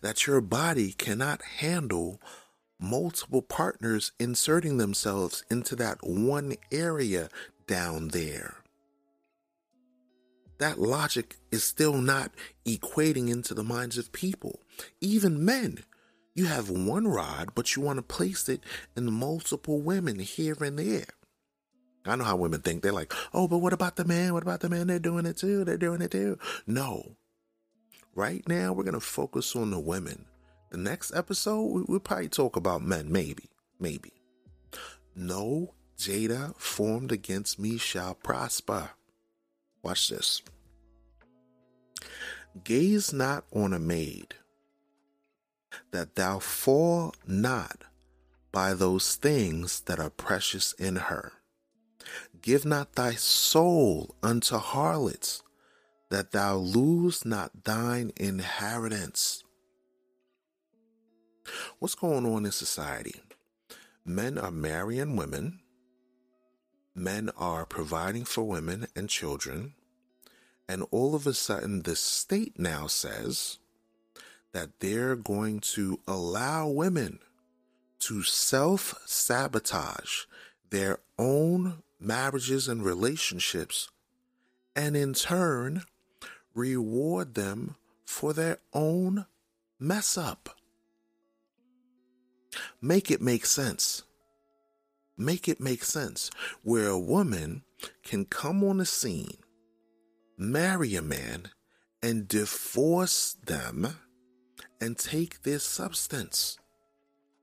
that 0.00 0.26
your 0.26 0.40
body 0.40 0.92
cannot 0.92 1.42
handle 1.42 2.20
multiple 2.78 3.42
partners 3.42 4.12
inserting 4.18 4.76
themselves 4.76 5.44
into 5.50 5.74
that 5.76 5.98
one 6.02 6.54
area 6.70 7.28
down 7.66 8.08
there. 8.08 8.56
That 10.58 10.78
logic 10.78 11.36
is 11.50 11.64
still 11.64 11.94
not 11.94 12.32
equating 12.64 13.30
into 13.30 13.54
the 13.54 13.64
minds 13.64 13.98
of 13.98 14.12
people. 14.12 14.60
Even 15.00 15.44
men. 15.44 15.78
You 16.34 16.46
have 16.46 16.68
one 16.68 17.08
rod, 17.08 17.50
but 17.54 17.76
you 17.76 17.82
want 17.82 17.96
to 17.98 18.02
place 18.02 18.48
it 18.48 18.62
in 18.94 19.10
multiple 19.12 19.80
women 19.80 20.18
here 20.18 20.56
and 20.60 20.78
there. 20.78 21.06
I 22.04 22.16
know 22.16 22.24
how 22.24 22.36
women 22.36 22.60
think. 22.60 22.82
They're 22.82 22.92
like, 22.92 23.12
oh, 23.34 23.48
but 23.48 23.58
what 23.58 23.72
about 23.72 23.96
the 23.96 24.04
man? 24.04 24.32
What 24.34 24.42
about 24.42 24.60
the 24.60 24.68
man? 24.68 24.86
They're 24.86 24.98
doing 24.98 25.26
it 25.26 25.38
too. 25.38 25.64
They're 25.64 25.76
doing 25.76 26.02
it 26.02 26.10
too. 26.10 26.38
No. 26.66 27.16
Right 28.16 28.42
now, 28.48 28.72
we're 28.72 28.82
going 28.82 28.94
to 28.94 29.00
focus 29.00 29.54
on 29.54 29.70
the 29.70 29.78
women. 29.78 30.24
The 30.70 30.78
next 30.78 31.14
episode, 31.14 31.84
we'll 31.86 32.00
probably 32.00 32.30
talk 32.30 32.56
about 32.56 32.80
men. 32.80 33.12
Maybe. 33.12 33.50
Maybe. 33.78 34.10
No 35.14 35.74
Jada 35.98 36.56
formed 36.56 37.12
against 37.12 37.58
me 37.58 37.76
shall 37.76 38.14
prosper. 38.14 38.88
Watch 39.82 40.08
this. 40.08 40.40
Gaze 42.64 43.12
not 43.12 43.44
on 43.54 43.74
a 43.74 43.78
maid, 43.78 44.34
that 45.90 46.14
thou 46.14 46.38
fall 46.38 47.14
not 47.26 47.84
by 48.50 48.72
those 48.72 49.16
things 49.16 49.80
that 49.80 50.00
are 50.00 50.08
precious 50.08 50.72
in 50.78 50.96
her. 50.96 51.32
Give 52.40 52.64
not 52.64 52.94
thy 52.94 53.12
soul 53.12 54.16
unto 54.22 54.56
harlots, 54.56 55.42
that 56.10 56.32
thou 56.32 56.56
lose 56.56 57.24
not 57.24 57.64
thine 57.64 58.12
inheritance. 58.16 59.42
What's 61.78 61.94
going 61.94 62.26
on 62.26 62.44
in 62.44 62.52
society? 62.52 63.20
Men 64.04 64.38
are 64.38 64.50
marrying 64.50 65.16
women 65.16 65.60
men 66.96 67.30
are 67.36 67.66
providing 67.66 68.24
for 68.24 68.42
women 68.44 68.86
and 68.96 69.08
children, 69.08 69.74
and 70.68 70.84
all 70.90 71.14
of 71.14 71.26
a 71.26 71.34
sudden 71.34 71.82
the 71.82 71.94
state 71.94 72.58
now 72.58 72.86
says 72.86 73.58
that 74.52 74.80
they're 74.80 75.14
going 75.14 75.60
to 75.60 76.00
allow 76.08 76.66
women 76.66 77.18
to 77.98 78.22
self 78.22 78.94
sabotage 79.04 80.24
their 80.70 80.98
own 81.18 81.82
marriages 82.00 82.66
and 82.66 82.82
relationships, 82.82 83.90
and 84.74 84.96
in 84.96 85.12
turn, 85.12 85.82
reward 86.56 87.34
them 87.34 87.76
for 88.04 88.32
their 88.32 88.58
own 88.72 89.26
mess 89.78 90.16
up. 90.16 90.48
Make 92.80 93.10
it 93.10 93.20
make 93.20 93.44
sense. 93.46 94.02
Make 95.18 95.48
it 95.48 95.60
make 95.60 95.84
sense 95.84 96.30
where 96.62 96.88
a 96.88 96.98
woman 96.98 97.62
can 98.02 98.24
come 98.24 98.64
on 98.64 98.78
the 98.78 98.86
scene, 98.86 99.38
marry 100.36 100.94
a 100.94 101.02
man, 101.02 101.50
and 102.02 102.28
divorce 102.28 103.36
them 103.44 103.96
and 104.80 104.98
take 104.98 105.42
their 105.42 105.58
substance. 105.58 106.58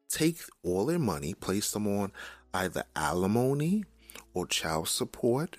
Take 0.08 0.38
all 0.64 0.86
their 0.86 1.00
money, 1.00 1.34
place 1.34 1.72
them 1.72 1.88
on 1.88 2.12
either 2.54 2.84
alimony 2.96 3.84
or 4.34 4.46
child 4.46 4.88
support. 4.88 5.58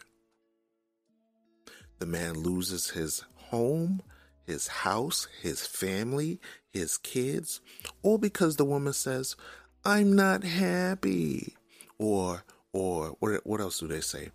The 1.98 2.06
man 2.06 2.34
loses 2.34 2.90
his 2.90 3.24
home, 3.50 4.02
his 4.46 4.66
house, 4.66 5.26
his 5.42 5.66
family, 5.66 6.40
his 6.70 6.96
kids, 6.98 7.60
all 8.02 8.18
because 8.18 8.56
the 8.56 8.64
woman 8.64 8.92
says, 8.92 9.36
I'm 9.84 10.14
not 10.14 10.44
happy 10.44 11.54
or 11.98 12.44
or 12.72 13.16
what 13.20 13.46
what 13.46 13.60
else 13.60 13.78
do 13.78 13.86
they 13.86 14.00
say? 14.00 14.30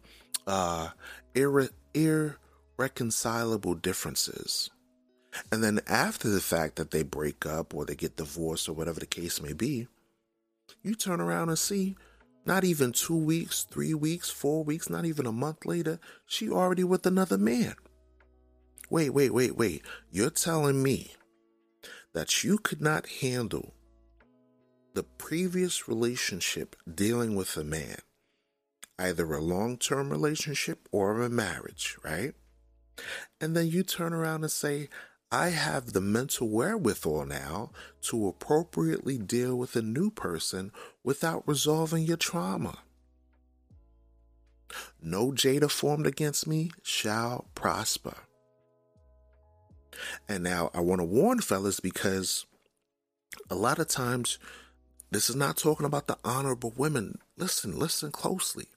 Uh, 0.47 0.89
irre, 1.35 1.69
irreconcilable 1.93 3.75
differences. 3.75 4.69
And 5.51 5.63
then 5.63 5.79
after 5.87 6.29
the 6.29 6.39
fact 6.39 6.77
that 6.77 6.91
they 6.91 7.03
break 7.03 7.45
up 7.45 7.75
or 7.75 7.85
they 7.85 7.95
get 7.95 8.17
divorced 8.17 8.67
or 8.67 8.73
whatever 8.73 8.99
the 8.99 9.05
case 9.05 9.41
may 9.41 9.53
be, 9.53 9.87
you 10.81 10.95
turn 10.95 11.21
around 11.21 11.49
and 11.49 11.59
see 11.59 11.95
not 12.45 12.63
even 12.63 12.91
two 12.91 13.17
weeks, 13.17 13.67
three 13.69 13.93
weeks, 13.93 14.29
four 14.31 14.63
weeks, 14.63 14.89
not 14.89 15.05
even 15.05 15.25
a 15.27 15.31
month 15.31 15.65
later, 15.65 15.99
she 16.25 16.49
already 16.49 16.83
with 16.83 17.05
another 17.05 17.37
man. 17.37 17.75
Wait, 18.89 19.11
wait, 19.11 19.33
wait, 19.33 19.55
wait. 19.55 19.83
You're 20.11 20.29
telling 20.29 20.81
me 20.81 21.11
that 22.13 22.43
you 22.43 22.57
could 22.57 22.81
not 22.81 23.07
handle 23.21 23.73
the 24.95 25.03
previous 25.03 25.87
relationship 25.87 26.75
dealing 26.91 27.35
with 27.35 27.55
a 27.55 27.63
man, 27.63 27.97
either 28.97 29.31
a 29.33 29.41
long 29.41 29.77
term 29.77 30.09
relationship 30.09 30.89
or 30.91 31.21
a 31.21 31.29
marriage, 31.29 31.97
right? 32.03 32.33
And 33.39 33.55
then 33.55 33.67
you 33.67 33.83
turn 33.83 34.13
around 34.13 34.43
and 34.43 34.51
say, 34.51 34.89
I 35.31 35.49
have 35.49 35.93
the 35.93 36.01
mental 36.01 36.49
wherewithal 36.49 37.27
now 37.27 37.71
to 38.03 38.27
appropriately 38.27 39.19
deal 39.19 39.55
with 39.55 39.75
a 39.75 39.81
new 39.83 40.09
person 40.09 40.71
without 41.03 41.47
resolving 41.47 42.03
your 42.03 42.17
trauma. 42.17 42.79
No 45.01 45.31
Jada 45.31 45.69
formed 45.69 46.07
against 46.07 46.47
me 46.47 46.71
shall 46.81 47.45
prosper. 47.53 48.15
And 50.27 50.43
now 50.43 50.71
I 50.73 50.79
want 50.79 50.99
to 51.01 51.05
warn 51.05 51.41
fellas 51.41 51.79
because 51.79 52.45
a 53.49 53.55
lot 53.55 53.79
of 53.79 53.87
times 53.87 54.39
this 55.11 55.29
is 55.29 55.35
not 55.35 55.57
talking 55.57 55.85
about 55.85 56.07
the 56.07 56.17
honorable 56.23 56.73
women. 56.77 57.19
Listen, 57.37 57.77
listen 57.77 58.11
closely. 58.11 58.67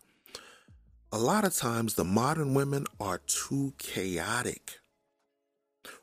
A 1.14 1.18
lot 1.18 1.44
of 1.44 1.54
times, 1.54 1.94
the 1.94 2.04
modern 2.04 2.54
women 2.54 2.86
are 2.98 3.20
too 3.26 3.74
chaotic, 3.76 4.78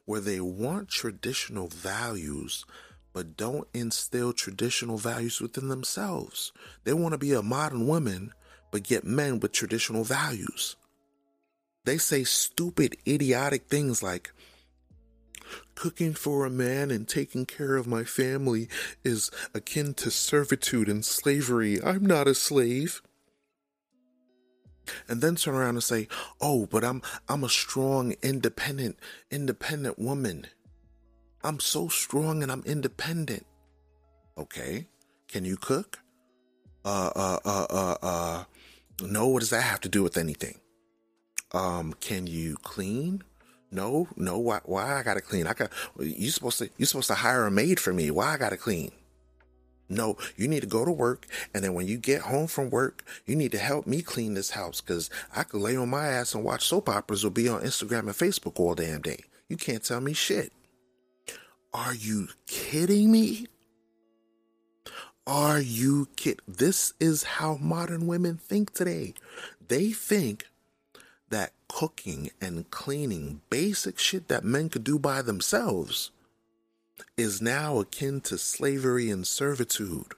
where 0.05 0.21
they 0.21 0.39
want 0.39 0.89
traditional 0.89 1.67
values, 1.67 2.63
but 3.11 3.35
don't 3.35 3.67
instill 3.73 4.33
traditional 4.33 4.97
values 4.97 5.41
within 5.41 5.67
themselves. 5.67 6.51
They 6.83 6.93
want 6.93 7.13
to 7.13 7.17
be 7.17 7.33
a 7.33 7.41
modern 7.41 7.87
woman, 7.87 8.33
but 8.69 8.83
get 8.83 9.03
men 9.03 9.39
with 9.39 9.51
traditional 9.51 10.03
values. 10.03 10.75
They 11.85 11.97
say 11.97 12.23
stupid, 12.23 12.97
idiotic 13.07 13.65
things 13.65 14.03
like, 14.03 14.31
Cooking 15.79 16.13
for 16.13 16.45
a 16.45 16.49
man 16.49 16.91
and 16.91 17.07
taking 17.07 17.45
care 17.45 17.77
of 17.77 17.87
my 17.87 18.03
family 18.03 18.67
is 19.05 19.31
akin 19.53 19.93
to 19.93 20.11
servitude 20.11 20.89
and 20.89 21.05
slavery. 21.05 21.81
I'm 21.81 22.05
not 22.05 22.27
a 22.27 22.35
slave. 22.35 23.01
And 25.07 25.21
then 25.21 25.37
turn 25.37 25.55
around 25.55 25.75
and 25.75 25.83
say, 25.83 26.09
"Oh, 26.41 26.65
but 26.65 26.83
I'm 26.83 27.01
I'm 27.29 27.45
a 27.45 27.49
strong, 27.49 28.13
independent, 28.21 28.99
independent 29.31 29.97
woman. 29.97 30.47
I'm 31.45 31.61
so 31.61 31.87
strong 31.87 32.43
and 32.43 32.51
I'm 32.51 32.63
independent." 32.65 33.45
Okay. 34.37 34.89
Can 35.29 35.45
you 35.45 35.55
cook? 35.55 35.99
Uh 36.83 37.11
uh 37.15 37.39
uh 37.45 37.67
uh 37.69 37.95
uh 38.01 38.43
no, 39.01 39.27
what 39.27 39.39
does 39.39 39.51
that 39.51 39.63
have 39.63 39.79
to 39.79 39.89
do 39.89 40.03
with 40.03 40.17
anything? 40.17 40.59
Um, 41.53 41.93
can 42.01 42.27
you 42.27 42.57
clean? 42.63 43.23
No, 43.71 44.07
no. 44.15 44.37
Why? 44.37 44.59
Why 44.63 44.99
I 44.99 45.03
gotta 45.03 45.21
clean? 45.21 45.47
I 45.47 45.53
got. 45.53 45.71
You 45.99 46.29
supposed 46.31 46.57
to. 46.59 46.69
You 46.77 46.85
supposed 46.85 47.07
to 47.07 47.15
hire 47.15 47.45
a 47.45 47.51
maid 47.51 47.79
for 47.79 47.93
me. 47.93 48.09
Why 48.11 48.33
I 48.33 48.37
gotta 48.37 48.57
clean? 48.57 48.91
No, 49.91 50.17
you 50.35 50.47
need 50.47 50.61
to 50.61 50.67
go 50.67 50.85
to 50.85 50.91
work, 50.91 51.25
and 51.51 51.63
then 51.63 51.73
when 51.73 51.87
you 51.87 51.97
get 51.97 52.21
home 52.21 52.45
from 52.45 52.69
work, 52.69 53.03
you 53.25 53.35
need 53.35 53.51
to 53.53 53.57
help 53.57 53.87
me 53.87 54.03
clean 54.03 54.35
this 54.35 54.51
house 54.51 54.81
because 54.81 55.09
I 55.35 55.41
could 55.41 55.61
lay 55.61 55.75
on 55.75 55.89
my 55.89 56.05
ass 56.05 56.35
and 56.35 56.43
watch 56.43 56.67
soap 56.67 56.87
operas 56.87 57.25
or 57.25 57.31
be 57.31 57.49
on 57.49 57.61
Instagram 57.61 58.01
and 58.01 58.09
Facebook 58.09 58.59
all 58.59 58.75
damn 58.75 59.01
day. 59.01 59.23
You 59.47 59.57
can't 59.57 59.83
tell 59.83 59.99
me 59.99 60.13
shit. 60.13 60.53
Are 61.73 61.95
you 61.95 62.27
kidding 62.45 63.11
me? 63.11 63.47
Are 65.25 65.59
you 65.59 66.07
kid? 66.15 66.41
This 66.47 66.93
is 66.99 67.23
how 67.23 67.57
modern 67.57 68.05
women 68.05 68.37
think 68.37 68.73
today. 68.73 69.15
They 69.67 69.91
think 69.91 70.45
that 71.29 71.53
cooking 71.67 72.31
and 72.41 72.69
cleaning, 72.71 73.41
basic 73.49 73.99
shit 73.99 74.27
that 74.27 74.43
men 74.43 74.69
could 74.69 74.83
do 74.83 74.99
by 74.99 75.21
themselves, 75.21 76.11
is 77.17 77.41
now 77.41 77.79
akin 77.79 78.21
to 78.21 78.37
slavery 78.37 79.09
and 79.09 79.25
servitude. 79.25 80.13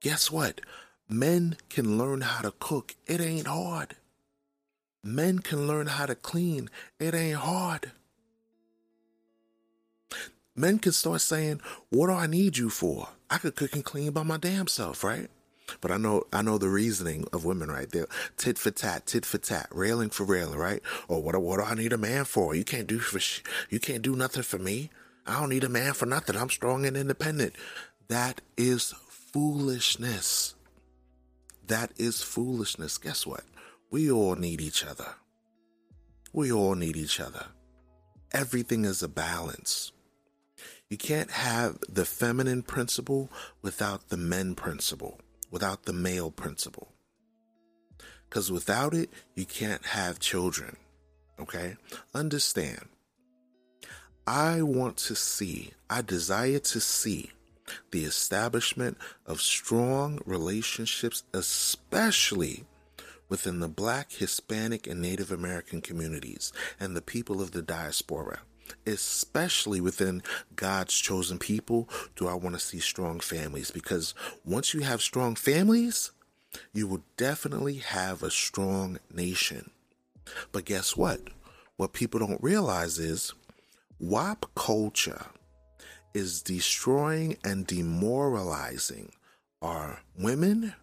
Guess 0.00 0.30
what? 0.30 0.60
Men 1.08 1.56
can 1.68 1.98
learn 1.98 2.20
how 2.20 2.42
to 2.42 2.52
cook. 2.58 2.94
It 3.06 3.20
ain't 3.20 3.46
hard. 3.46 3.96
Men 5.02 5.38
can 5.38 5.66
learn 5.66 5.86
how 5.86 6.06
to 6.06 6.14
clean. 6.14 6.68
It 6.98 7.14
ain't 7.14 7.38
hard. 7.38 7.92
Men 10.54 10.78
can 10.78 10.92
start 10.92 11.20
saying, 11.20 11.60
What 11.88 12.08
do 12.08 12.12
I 12.14 12.26
need 12.26 12.58
you 12.58 12.68
for? 12.68 13.08
I 13.30 13.38
could 13.38 13.54
cook 13.54 13.74
and 13.74 13.84
clean 13.84 14.10
by 14.10 14.22
my 14.22 14.36
damn 14.36 14.66
self, 14.66 15.04
right? 15.04 15.30
But 15.80 15.90
I 15.90 15.96
know 15.96 16.24
I 16.32 16.42
know 16.42 16.58
the 16.58 16.68
reasoning 16.68 17.26
of 17.32 17.44
women 17.44 17.70
right 17.70 17.90
there. 17.90 18.06
Tit 18.36 18.58
for 18.58 18.70
tat, 18.70 19.06
tit 19.06 19.24
for 19.24 19.38
tat, 19.38 19.68
railing 19.70 20.10
for 20.10 20.24
railing, 20.24 20.58
right? 20.58 20.82
Or 21.08 21.22
what? 21.22 21.40
What 21.40 21.58
do 21.58 21.64
I 21.64 21.74
need 21.74 21.92
a 21.92 21.98
man 21.98 22.24
for? 22.24 22.54
You 22.54 22.64
can't 22.64 22.86
do 22.86 22.98
for 22.98 23.20
sh- 23.20 23.42
you 23.70 23.80
can't 23.80 24.02
do 24.02 24.16
nothing 24.16 24.42
for 24.42 24.58
me. 24.58 24.90
I 25.26 25.40
don't 25.40 25.50
need 25.50 25.64
a 25.64 25.68
man 25.68 25.92
for 25.92 26.06
nothing. 26.06 26.36
I'm 26.36 26.50
strong 26.50 26.86
and 26.86 26.96
independent. 26.96 27.54
That 28.08 28.40
is 28.56 28.94
foolishness. 29.10 30.54
That 31.66 31.92
is 31.98 32.22
foolishness. 32.22 32.96
Guess 32.96 33.26
what? 33.26 33.44
We 33.90 34.10
all 34.10 34.36
need 34.36 34.60
each 34.60 34.84
other. 34.84 35.14
We 36.32 36.50
all 36.50 36.74
need 36.74 36.96
each 36.96 37.20
other. 37.20 37.46
Everything 38.32 38.84
is 38.84 39.02
a 39.02 39.08
balance. 39.08 39.92
You 40.90 40.96
can't 40.96 41.30
have 41.30 41.78
the 41.88 42.06
feminine 42.06 42.62
principle 42.62 43.30
without 43.60 44.08
the 44.08 44.16
men 44.16 44.54
principle, 44.54 45.20
without 45.50 45.84
the 45.84 45.92
male 45.92 46.30
principle. 46.30 46.88
Because 48.28 48.52
without 48.52 48.94
it, 48.94 49.10
you 49.34 49.46
can't 49.46 49.84
have 49.86 50.20
children. 50.20 50.76
Okay? 51.40 51.76
Understand. 52.14 52.88
I 54.26 54.60
want 54.60 54.98
to 54.98 55.14
see, 55.14 55.70
I 55.88 56.02
desire 56.02 56.58
to 56.58 56.80
see 56.80 57.30
the 57.90 58.04
establishment 58.04 58.98
of 59.26 59.40
strong 59.40 60.20
relationships, 60.26 61.22
especially 61.32 62.64
within 63.28 63.60
the 63.60 63.68
Black, 63.68 64.12
Hispanic, 64.12 64.86
and 64.86 65.00
Native 65.00 65.32
American 65.32 65.80
communities 65.80 66.52
and 66.78 66.96
the 66.96 67.02
people 67.02 67.40
of 67.40 67.52
the 67.52 67.62
diaspora. 67.62 68.40
Especially 68.86 69.80
within 69.80 70.22
God's 70.56 70.94
chosen 70.98 71.38
people, 71.38 71.88
do 72.16 72.28
I 72.28 72.34
want 72.34 72.54
to 72.54 72.60
see 72.60 72.80
strong 72.80 73.20
families? 73.20 73.70
Because 73.70 74.14
once 74.44 74.74
you 74.74 74.80
have 74.80 75.00
strong 75.02 75.34
families, 75.34 76.10
you 76.72 76.86
will 76.86 77.02
definitely 77.16 77.76
have 77.76 78.22
a 78.22 78.30
strong 78.30 78.98
nation. 79.12 79.70
But 80.52 80.64
guess 80.64 80.96
what? 80.96 81.20
What 81.76 81.92
people 81.92 82.20
don't 82.20 82.42
realize 82.42 82.98
is 82.98 83.32
WAP 84.00 84.46
culture 84.54 85.26
is 86.14 86.42
destroying 86.42 87.36
and 87.44 87.66
demoralizing 87.66 89.12
our 89.62 90.00
women 90.18 90.74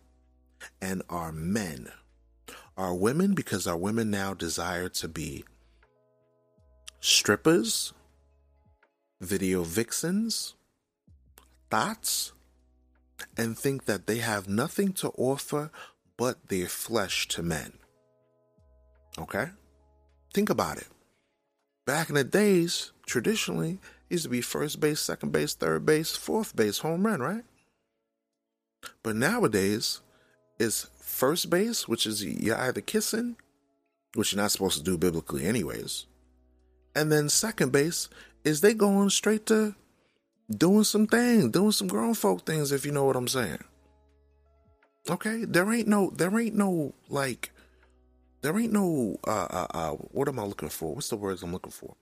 and 0.82 1.02
our 1.10 1.32
men. 1.32 1.90
Our 2.78 2.94
women, 2.94 3.34
because 3.34 3.68
our 3.68 3.78
women 3.78 4.12
now 4.12 4.34
desire 4.34 4.90
to 4.90 5.08
be 5.08 5.46
strippers, 7.06 7.94
video 9.22 9.62
vixens, 9.62 10.56
thoughts, 11.70 12.32
and 13.38 13.58
think 13.58 13.86
that 13.86 14.08
they 14.08 14.18
have 14.18 14.50
nothing 14.50 14.92
to 14.92 15.10
offer 15.10 15.72
but 16.18 16.48
their 16.50 16.68
flesh 16.68 17.28
to 17.28 17.44
men. 17.44 17.74
Okay? 19.20 19.50
Think 20.34 20.50
about 20.50 20.78
it. 20.78 20.88
Back 21.86 22.10
in 22.10 22.16
the 22.16 22.24
days, 22.24 22.92
traditionally, 23.06 23.78
used 24.10 24.24
to 24.24 24.30
be 24.30 24.42
first 24.42 24.80
base, 24.80 25.00
second 25.00 25.32
base, 25.32 25.54
third 25.54 25.86
base, 25.86 26.16
fourth 26.16 26.56
base, 26.56 26.80
home 26.80 27.06
run, 27.06 27.22
right? 27.22 27.44
But 29.04 29.16
nowadays, 29.16 30.02
it's 30.58 30.90
first 31.00 31.52
base, 31.52 31.88
which 31.88 32.08
is 32.08 32.26
you're 32.26 32.58
either 32.58 32.82
kissing, 32.82 33.36
which 34.16 34.34
you're 34.34 34.42
not 34.42 34.52
supposed 34.52 34.80
to 34.80 34.84
do 34.84 34.98
biblically, 34.98 35.46
anyways. 35.46 36.08
And 36.96 37.12
then 37.12 37.30
second 37.30 37.72
base 37.72 38.10
is 38.44 38.62
they 38.62 38.74
going 38.74 39.10
straight 39.10 39.46
to 39.48 39.76
doing 40.50 40.84
some 40.84 41.08
things, 41.08 41.50
doing 41.50 41.72
some 41.72 41.88
grown 41.88 42.14
folk 42.14 42.46
things, 42.46 42.72
if 42.72 42.86
you 42.86 42.92
know 42.92 43.06
what 43.06 43.16
I'm 43.16 43.28
saying. 43.28 43.60
Okay, 45.10 45.46
there 45.46 45.72
ain't 45.72 45.88
no, 45.88 46.10
there 46.12 46.40
ain't 46.40 46.56
no 46.56 46.94
like, 47.10 47.52
there 48.42 48.58
ain't 48.58 48.74
no, 48.74 49.18
uh, 49.28 49.48
uh, 49.50 49.68
uh, 49.72 49.92
what 49.92 50.28
am 50.28 50.40
I 50.40 50.44
looking 50.44 50.70
for? 50.70 50.96
What's 50.96 51.10
the 51.10 51.16
words 51.16 51.44
I'm 51.44 51.52
looking 51.52 51.72
for? 51.72 51.96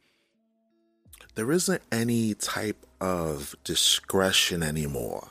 There 1.36 1.52
isn't 1.52 1.82
any 1.92 2.34
type 2.36 2.86
of 3.02 3.56
discretion 3.64 4.62
anymore. 4.62 5.30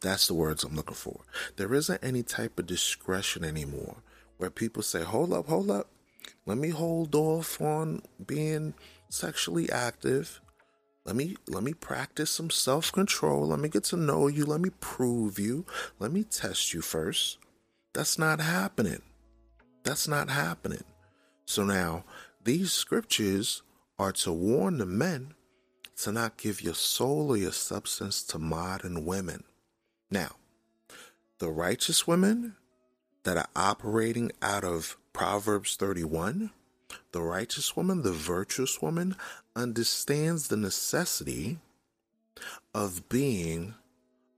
That's 0.00 0.26
the 0.26 0.34
words 0.34 0.64
I'm 0.64 0.74
looking 0.74 0.96
for. 0.96 1.20
There 1.56 1.72
isn't 1.74 2.02
any 2.02 2.22
type 2.22 2.58
of 2.58 2.66
discretion 2.66 3.44
anymore 3.44 3.96
where 4.38 4.50
people 4.50 4.82
say, 4.82 5.02
hold 5.02 5.32
up, 5.32 5.46
hold 5.46 5.70
up. 5.70 5.88
Let 6.46 6.58
me 6.58 6.70
hold 6.70 7.14
off 7.14 7.60
on 7.60 8.02
being 8.24 8.74
sexually 9.08 9.70
active. 9.70 10.40
Let 11.04 11.16
me 11.16 11.36
let 11.48 11.62
me 11.62 11.74
practice 11.74 12.30
some 12.30 12.50
self-control. 12.50 13.48
Let 13.48 13.58
me 13.58 13.68
get 13.68 13.84
to 13.84 13.96
know 13.96 14.28
you. 14.28 14.44
Let 14.44 14.60
me 14.60 14.70
prove 14.80 15.38
you. 15.38 15.66
Let 15.98 16.12
me 16.12 16.24
test 16.24 16.74
you 16.74 16.80
first. 16.80 17.38
That's 17.92 18.18
not 18.18 18.40
happening. 18.40 19.02
That's 19.84 20.06
not 20.08 20.30
happening. 20.30 20.84
So 21.44 21.64
now 21.64 22.04
these 22.42 22.72
scriptures 22.72 23.62
are 23.98 24.12
to 24.12 24.32
warn 24.32 24.78
the 24.78 24.86
men 24.86 25.34
to 25.98 26.12
not 26.12 26.36
give 26.36 26.62
your 26.62 26.74
soul 26.74 27.30
or 27.30 27.36
your 27.36 27.52
substance 27.52 28.22
to 28.24 28.38
modern 28.38 29.04
women. 29.04 29.44
Now, 30.10 30.32
the 31.38 31.50
righteous 31.50 32.06
women 32.06 32.56
that 33.24 33.36
are 33.36 33.48
operating 33.54 34.32
out 34.40 34.64
of 34.64 34.96
Proverbs 35.12 35.76
31, 35.76 36.50
the 37.12 37.20
righteous 37.20 37.76
woman, 37.76 38.02
the 38.02 38.12
virtuous 38.12 38.80
woman, 38.80 39.16
understands 39.54 40.48
the 40.48 40.56
necessity 40.56 41.58
of 42.74 43.08
being 43.08 43.74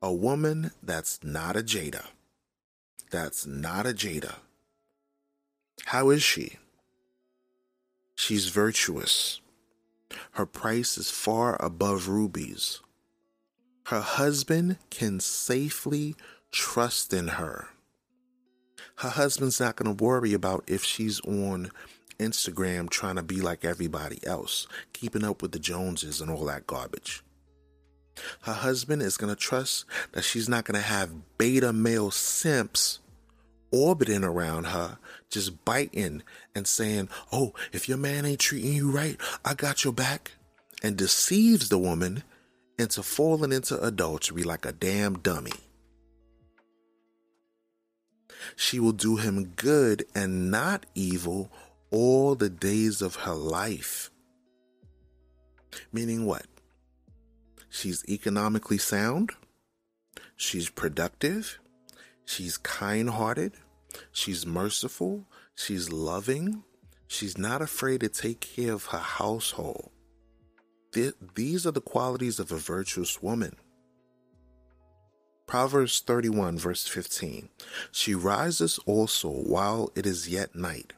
a 0.03 0.13
woman 0.13 0.73
that's 0.83 1.23
not 1.23 1.57
a 1.57 1.63
Jada. 1.63 2.07
That's 3.11 3.47
not 3.47 3.87
a 3.87 3.91
Jada. 3.91 4.35
How 5.87 6.11
is 6.11 6.23
she? 6.23 6.59
She's 8.15 8.49
virtuous. 8.49 9.41
Her 10.33 10.47
price 10.47 10.99
is 10.99 11.11
far 11.11 11.57
above 11.65 12.09
rubies. 12.09 12.81
Her 13.87 14.01
husband 14.01 14.79
can 14.91 15.21
safely 15.21 16.17
trust 16.51 17.13
in 17.13 17.29
her. 17.29 17.69
Her 18.97 19.11
husband's 19.11 19.61
not 19.61 19.77
going 19.77 19.95
to 19.97 20.05
worry 20.05 20.33
about 20.33 20.65
if 20.67 20.85
she's 20.85 21.21
on 21.21 21.71
Instagram 22.19 22.89
trying 22.89 23.17
to 23.17 23.23
be 23.23 23.41
like 23.41 23.65
everybody 23.65 24.25
else, 24.27 24.67
keeping 24.93 25.25
up 25.25 25.43
with 25.43 25.53
the 25.53 25.59
Joneses 25.59 26.21
and 26.21 26.31
all 26.31 26.45
that 26.47 26.67
garbage. 26.67 27.23
Her 28.43 28.53
husband 28.53 29.03
is 29.03 29.17
going 29.17 29.35
to 29.35 29.41
trust 29.41 29.85
that 30.13 30.23
she's 30.23 30.49
not 30.49 30.65
going 30.65 30.81
to 30.81 30.87
have 30.87 31.39
beta 31.39 31.73
male 31.73 32.11
simps 32.11 33.01
orbiting 33.73 34.23
around 34.23 34.67
her, 34.67 34.99
just 35.31 35.65
biting 35.65 36.23
and 36.55 36.67
saying, 36.67 37.09
Oh, 37.33 37.53
if 37.73 37.89
your 37.89 37.99
man 37.99 38.25
ain't 38.25 38.39
treating 38.39 38.73
you 38.73 38.91
right, 38.91 39.21
I 39.45 39.55
got 39.55 39.83
your 39.83 39.93
back, 39.93 40.33
and 40.83 40.97
deceives 40.97 41.69
the 41.69 41.79
woman 41.79 42.23
into 42.79 43.03
falling 43.03 43.53
into 43.53 43.81
adultery 43.83 44.45
like 44.45 44.65
a 44.65 44.73
damn 44.73 45.19
dummy. 45.19 45.53
She 48.57 48.81
will 48.81 48.93
do 48.93 49.17
him 49.17 49.53
good 49.57 50.05
and 50.15 50.51
not 50.51 50.87
evil 50.95 51.51
all 51.91 52.35
the 52.35 52.51
days 52.51 53.03
of 53.03 53.17
her 53.17 53.35
life. 53.35 54.11
Meaning 55.93 56.27
what? 56.27 56.47
She's 57.69 58.05
economically 58.09 58.79
sound, 58.79 59.33
she's 60.37 60.71
productive, 60.71 61.59
she's 62.25 62.57
kind 62.57 63.11
hearted, 63.11 63.55
she's 64.13 64.47
merciful, 64.47 65.25
she's 65.57 65.91
loving, 65.91 66.63
she's 67.09 67.37
not 67.37 67.63
afraid 67.63 68.01
to 68.01 68.09
take 68.09 68.41
care 68.41 68.73
of 68.73 68.87
her 68.87 68.99
household. 68.99 69.91
Th- 70.93 71.15
These 71.35 71.67
are 71.67 71.73
the 71.73 71.81
qualities 71.81 72.39
of 72.39 72.53
a 72.53 72.57
virtuous 72.57 73.21
woman. 73.21 73.57
Proverbs 75.47 76.01
31, 76.01 76.59
verse 76.59 76.87
15. 76.87 77.49
She 77.93 78.15
rises 78.15 78.79
also 78.87 79.29
while 79.29 79.91
it 79.95 80.07
is 80.07 80.29
yet 80.29 80.55
night, 80.55 80.95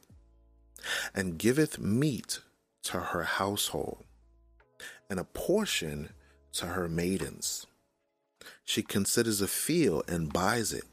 and 1.14 1.38
giveth 1.38 1.78
meat 1.78 2.40
to 2.84 3.00
her 3.00 3.24
household, 3.24 4.04
and 5.10 5.18
a 5.18 5.24
portion 5.24 6.10
to 6.52 6.66
her 6.66 6.88
maidens. 6.88 7.66
She 8.64 8.82
considers 8.82 9.40
a 9.40 9.48
field 9.48 10.04
and 10.08 10.32
buys 10.32 10.72
it. 10.72 10.84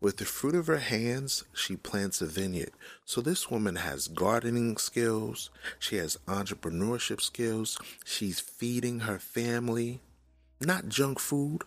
With 0.00 0.18
the 0.18 0.26
fruit 0.26 0.54
of 0.54 0.66
her 0.66 0.78
hands, 0.78 1.44
she 1.54 1.76
plants 1.76 2.20
a 2.20 2.26
vineyard. 2.26 2.72
So 3.04 3.20
this 3.20 3.50
woman 3.50 3.76
has 3.76 4.08
gardening 4.08 4.76
skills. 4.76 5.50
She 5.78 5.96
has 5.96 6.18
entrepreneurship 6.26 7.20
skills. 7.22 7.78
She's 8.04 8.40
feeding 8.40 9.00
her 9.00 9.18
family, 9.18 10.00
not 10.60 10.88
junk 10.88 11.18
food, 11.18 11.62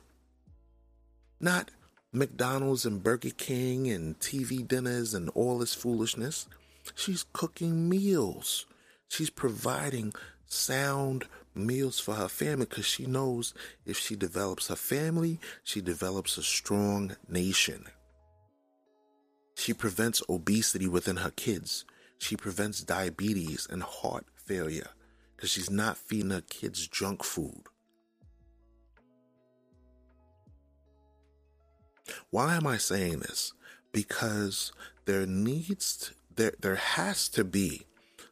not 1.44 1.70
McDonald's 2.14 2.86
and 2.86 3.04
Burger 3.04 3.32
King 3.32 3.89
and 3.89 4.18
TV 4.20 4.66
dinners 4.66 5.14
and 5.14 5.30
all 5.36 5.60
this 5.60 5.74
foolishness. 5.74 6.48
She's 6.96 7.26
cooking 7.34 7.89
meals. 7.89 8.66
She's 9.10 9.30
providing 9.30 10.14
sound 10.46 11.26
meals 11.54 12.00
for 12.00 12.16
her 12.16 12.30
family 12.30 12.66
because 12.66 12.86
she 12.86 13.06
knows 13.06 13.54
if 13.86 13.98
she 14.00 14.16
develops 14.16 14.70
her 14.70 14.76
family, 14.76 15.39
she 15.64 15.82
develops 15.82 16.38
a 16.38 16.44
strong 16.44 17.16
nation. 17.28 17.86
She 19.56 19.74
prevents 19.74 20.24
obesity 20.30 20.88
within 20.88 21.18
her 21.18 21.32
kids. 21.32 21.86
She 22.20 22.38
prevents 22.38 22.82
diabetes 22.82 23.68
and 23.70 23.84
heart 23.84 24.26
failure 24.36 24.89
because 25.36 25.50
she's 25.50 25.70
not 25.70 25.98
feeding 25.98 26.32
her 26.32 26.41
kids 26.41 26.88
junk 26.88 27.24
food. 27.24 27.64
Why 32.30 32.56
am 32.56 32.68
I 32.68 32.78
saying 32.78 33.20
this? 33.20 33.54
Because 33.91 34.72
there 35.06 35.26
needs 35.26 36.12
there 36.36 36.54
there 36.60 36.76
has 36.76 37.30
to 37.30 37.43
be 37.43 37.86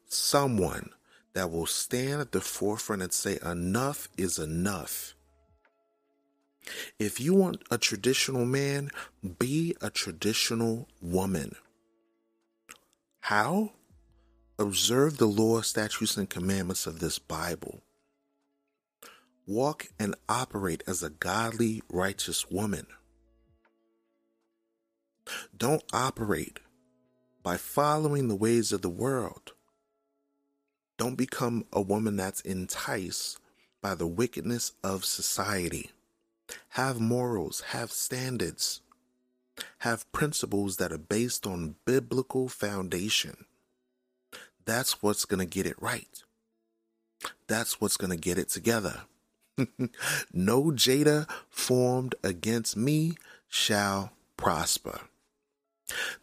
someone 0.07 0.89
that 1.33 1.51
will 1.51 1.65
stand 1.65 2.21
at 2.21 2.31
the 2.31 2.41
forefront 2.41 3.01
and 3.01 3.13
say 3.13 3.39
enough 3.43 4.09
is 4.17 4.37
enough. 4.37 5.15
If 6.99 7.19
you 7.19 7.33
want 7.33 7.63
a 7.71 7.77
traditional 7.77 8.45
man, 8.45 8.91
be 9.39 9.75
a 9.81 9.89
traditional 9.89 10.87
woman. 11.01 11.55
How? 13.21 13.73
Observe 14.59 15.17
the 15.17 15.25
law, 15.25 15.61
statutes, 15.61 16.17
and 16.17 16.29
commandments 16.29 16.85
of 16.85 16.99
this 16.99 17.17
Bible. 17.17 17.81
Walk 19.47 19.87
and 19.99 20.15
operate 20.29 20.83
as 20.85 21.01
a 21.01 21.09
godly, 21.09 21.81
righteous 21.89 22.51
woman. 22.51 22.85
Don't 25.55 25.83
operate 25.93 26.59
by 27.43 27.57
following 27.57 28.27
the 28.27 28.35
ways 28.35 28.71
of 28.71 28.81
the 28.81 28.89
world. 28.89 29.53
Don't 30.97 31.15
become 31.15 31.65
a 31.73 31.81
woman 31.81 32.15
that's 32.15 32.41
enticed 32.41 33.39
by 33.81 33.95
the 33.95 34.07
wickedness 34.07 34.73
of 34.83 35.03
society. 35.03 35.91
Have 36.69 36.99
morals, 36.99 37.61
have 37.69 37.91
standards, 37.91 38.81
have 39.79 40.11
principles 40.11 40.77
that 40.77 40.91
are 40.91 40.97
based 40.97 41.47
on 41.47 41.75
biblical 41.85 42.47
foundation. 42.47 43.45
That's 44.65 45.01
what's 45.01 45.25
going 45.25 45.39
to 45.39 45.45
get 45.45 45.65
it 45.65 45.81
right. 45.81 46.23
That's 47.47 47.81
what's 47.81 47.97
going 47.97 48.11
to 48.11 48.17
get 48.17 48.37
it 48.37 48.49
together. 48.49 49.01
no 50.33 50.63
Jada 50.65 51.29
formed 51.49 52.15
against 52.23 52.77
me 52.77 53.15
shall 53.47 54.11
prosper. 54.37 55.01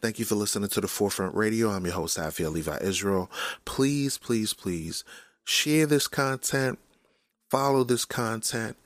Thank 0.01 0.19
you 0.19 0.25
for 0.25 0.35
listening 0.35 0.69
to 0.69 0.81
the 0.81 0.87
Forefront 0.87 1.35
Radio. 1.35 1.69
I'm 1.69 1.85
your 1.85 1.95
host, 1.95 2.17
Afiel 2.17 2.51
Levi 2.51 2.77
Israel. 2.81 3.29
Please, 3.65 4.17
please, 4.17 4.53
please 4.53 5.03
share 5.43 5.85
this 5.85 6.07
content, 6.07 6.79
follow 7.49 7.83
this 7.83 8.05
content, 8.05 8.77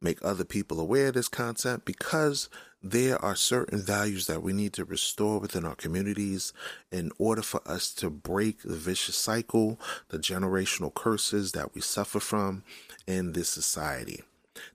make 0.00 0.18
other 0.24 0.44
people 0.44 0.80
aware 0.80 1.08
of 1.08 1.14
this 1.14 1.28
content 1.28 1.84
because 1.84 2.48
there 2.82 3.22
are 3.24 3.34
certain 3.34 3.80
values 3.80 4.26
that 4.28 4.42
we 4.42 4.52
need 4.52 4.72
to 4.74 4.84
restore 4.84 5.40
within 5.40 5.64
our 5.64 5.74
communities 5.74 6.52
in 6.92 7.10
order 7.18 7.42
for 7.42 7.60
us 7.66 7.92
to 7.94 8.08
break 8.08 8.62
the 8.62 8.76
vicious 8.76 9.16
cycle, 9.16 9.80
the 10.10 10.18
generational 10.18 10.94
curses 10.94 11.52
that 11.52 11.74
we 11.74 11.80
suffer 11.80 12.20
from 12.20 12.62
in 13.06 13.32
this 13.32 13.48
society. 13.48 14.22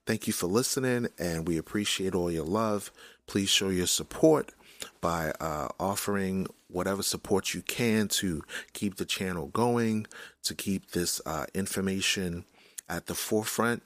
Thank 0.06 0.26
you 0.26 0.32
for 0.32 0.46
listening, 0.46 1.08
and 1.18 1.48
we 1.48 1.56
appreciate 1.56 2.14
all 2.14 2.30
your 2.30 2.44
love. 2.44 2.90
Please 3.26 3.48
show 3.48 3.70
your 3.70 3.86
support 3.86 4.52
by 5.00 5.32
uh, 5.40 5.68
offering 5.78 6.46
whatever 6.68 7.02
support 7.02 7.54
you 7.54 7.62
can 7.62 8.08
to 8.08 8.42
keep 8.72 8.96
the 8.96 9.04
channel 9.04 9.46
going, 9.46 10.06
to 10.42 10.54
keep 10.54 10.90
this 10.90 11.20
uh, 11.26 11.46
information 11.54 12.44
at 12.88 13.06
the 13.06 13.14
forefront. 13.14 13.82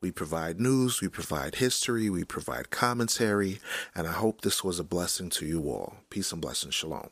We 0.00 0.10
provide 0.10 0.60
news, 0.60 1.00
we 1.00 1.08
provide 1.08 1.56
history, 1.56 2.10
we 2.10 2.24
provide 2.24 2.70
commentary, 2.70 3.60
and 3.94 4.06
I 4.06 4.12
hope 4.12 4.40
this 4.40 4.64
was 4.64 4.80
a 4.80 4.84
blessing 4.84 5.30
to 5.30 5.46
you 5.46 5.62
all. 5.68 5.94
Peace 6.10 6.32
and 6.32 6.40
blessings. 6.40 6.74
Shalom. 6.74 7.10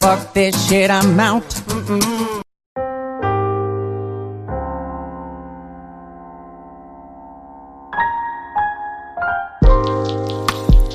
Fuck 0.00 0.34
this 0.34 0.68
shit, 0.68 0.90
I'm 0.90 1.18
out. 1.18 1.42
Mm-mm. 1.42 2.45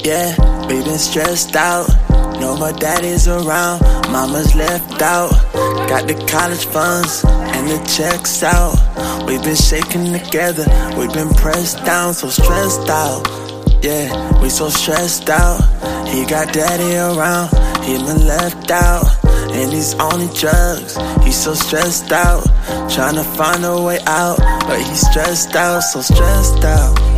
Yeah, 0.04 0.36
we 0.66 0.84
been 0.84 0.98
stressed 0.98 1.56
out. 1.56 1.88
No 2.40 2.58
more 2.58 2.74
daddies 2.74 3.28
around, 3.28 3.82
mama's 4.12 4.56
left 4.56 5.00
out. 5.00 5.30
Got 5.88 6.08
the 6.08 6.16
college 6.28 6.66
funds 6.66 7.24
and 7.24 7.70
the 7.70 7.78
checks 7.86 8.42
out. 8.42 8.74
We've 9.28 9.44
been 9.44 9.56
shaking 9.56 10.12
together, 10.12 10.66
we've 10.98 11.14
been 11.14 11.30
pressed 11.36 11.86
down, 11.86 12.16
so 12.16 12.30
stressed 12.30 12.90
out. 12.90 13.28
Yeah, 13.84 14.42
we 14.42 14.50
so 14.50 14.70
stressed 14.70 15.30
out. 15.30 15.62
He 16.08 16.26
got 16.26 16.52
daddy 16.52 16.96
around, 16.98 17.50
he 17.84 17.94
been 17.98 18.26
left 18.26 18.72
out. 18.72 19.06
And 19.54 19.72
he's 19.72 19.94
on 19.96 20.20
the 20.20 20.34
drugs, 20.34 20.98
he's 21.24 21.38
so 21.38 21.54
stressed 21.54 22.12
out. 22.12 22.44
Trying 22.90 23.16
to 23.16 23.24
find 23.24 23.64
a 23.66 23.80
way 23.80 24.00
out, 24.08 24.40
but 24.66 24.80
he's 24.80 25.08
stressed 25.08 25.56
out, 25.56 25.82
so 25.82 26.02
stressed 26.02 26.64
out. 26.64 27.11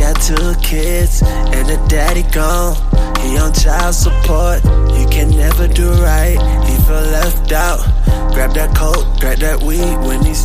Got 0.00 0.16
two 0.22 0.54
kids 0.62 1.22
and 1.22 1.68
a 1.68 1.76
daddy 1.86 2.22
gone. 2.32 2.74
He 3.20 3.36
on 3.36 3.52
child 3.52 3.94
support. 3.94 4.62
He 4.96 5.04
can 5.12 5.28
never 5.28 5.68
do 5.68 5.90
right. 6.00 6.38
He 6.66 6.74
feel 6.86 7.04
left 7.12 7.52
out. 7.52 7.80
Grab 8.32 8.54
that 8.54 8.74
coke, 8.74 9.20
grab 9.20 9.38
that 9.40 9.62
weed 9.62 9.96
when 10.06 10.24
he's. 10.24 10.44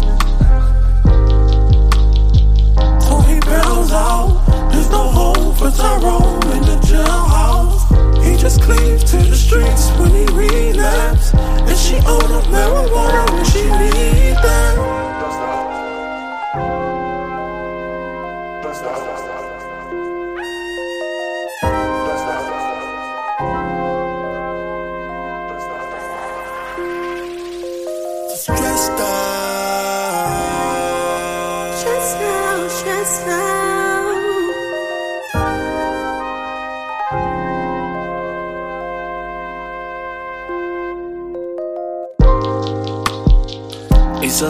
So 3.07 3.15
he 3.29 3.39
bails 3.39 3.93
out. 3.93 4.43
There's 4.73 4.89
no 4.89 5.07
hope 5.07 5.57
for 5.57 5.71
Tyrone 5.71 6.43
in 6.51 6.61
the 6.63 6.77
jailhouse. 6.83 8.25
He 8.25 8.35
just 8.35 8.61
cleaves 8.61 9.09
to 9.11 9.17
the 9.17 9.37
streets 9.37 9.89
when 9.97 10.11
he 10.11 10.25
relapse. 10.35 11.33
And 11.33 11.77
she 11.77 11.95
own 12.05 12.29
up 12.29 12.43
marijuana 12.51 13.31
when 13.31 13.45
she 13.45 13.63
need 13.63 14.35
that. 14.35 14.94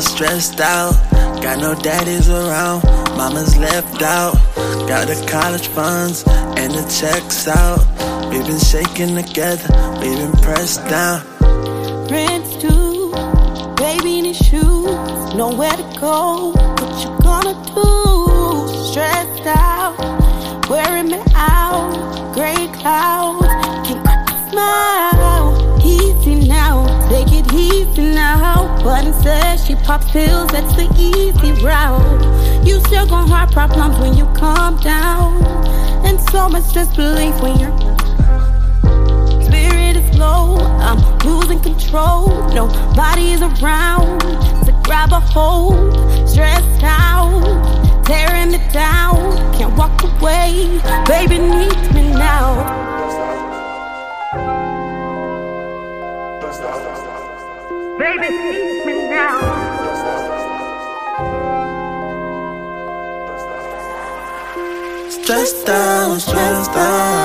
So 0.01 0.15
stressed 0.15 0.59
out. 0.59 0.93
Got 1.41 1.59
no 1.59 1.73
daddies 1.73 2.29
around. 2.29 2.83
Mama's 3.15 3.57
left 3.57 4.01
out. 4.01 4.33
Got 4.89 5.07
the 5.07 5.25
college 5.29 5.67
funds 5.67 6.23
and 6.27 6.73
the 6.73 6.83
checks 6.99 7.47
out. 7.47 7.79
We've 8.29 8.45
been 8.45 8.59
shaking 8.59 9.15
together. 9.15 9.69
We've 10.01 10.17
been 10.17 10.33
pressed 10.41 10.83
down. 10.89 11.21
Rent's 12.09 12.57
due, 12.57 13.11
baby 13.77 14.21
need 14.21 14.35
shoes, 14.35 15.33
nowhere 15.33 15.77
to 15.77 15.97
go. 15.99 16.64
But 28.85 29.03
instead 29.03 29.59
she 29.59 29.73
pops 29.73 30.11
pills, 30.11 30.47
that's 30.51 30.75
the 30.75 30.87
easy 30.95 31.53
route. 31.65 32.63
You 32.63 32.79
still 32.81 33.07
gon' 33.07 33.27
have 33.29 33.49
problems 33.49 33.97
when 33.97 34.13
you 34.15 34.25
calm 34.35 34.79
down, 34.79 35.43
and 36.05 36.21
so 36.29 36.47
much 36.47 36.71
disbelief 36.71 37.41
when 37.41 37.57
you're 37.57 37.75
spirit 39.43 39.95
is 39.95 40.17
low. 40.19 40.57
I'm 40.85 40.99
losing 41.25 41.59
control. 41.61 42.27
Nobody's 42.53 43.41
around 43.41 44.19
to 44.65 44.81
grab 44.83 45.11
a 45.11 45.19
hold. 45.19 46.29
Stressed 46.29 46.83
out, 46.83 48.03
tearing 48.05 48.51
me 48.51 48.59
down. 48.71 49.15
Can't 49.55 49.75
walk 49.75 49.99
away. 50.03 50.79
Baby 51.07 51.39
needs 51.39 51.91
me 51.91 52.03
now. 52.13 52.74
Stressed 65.25 65.67
out, 65.69 66.21
stressed 66.21 66.69
out. 66.69 67.24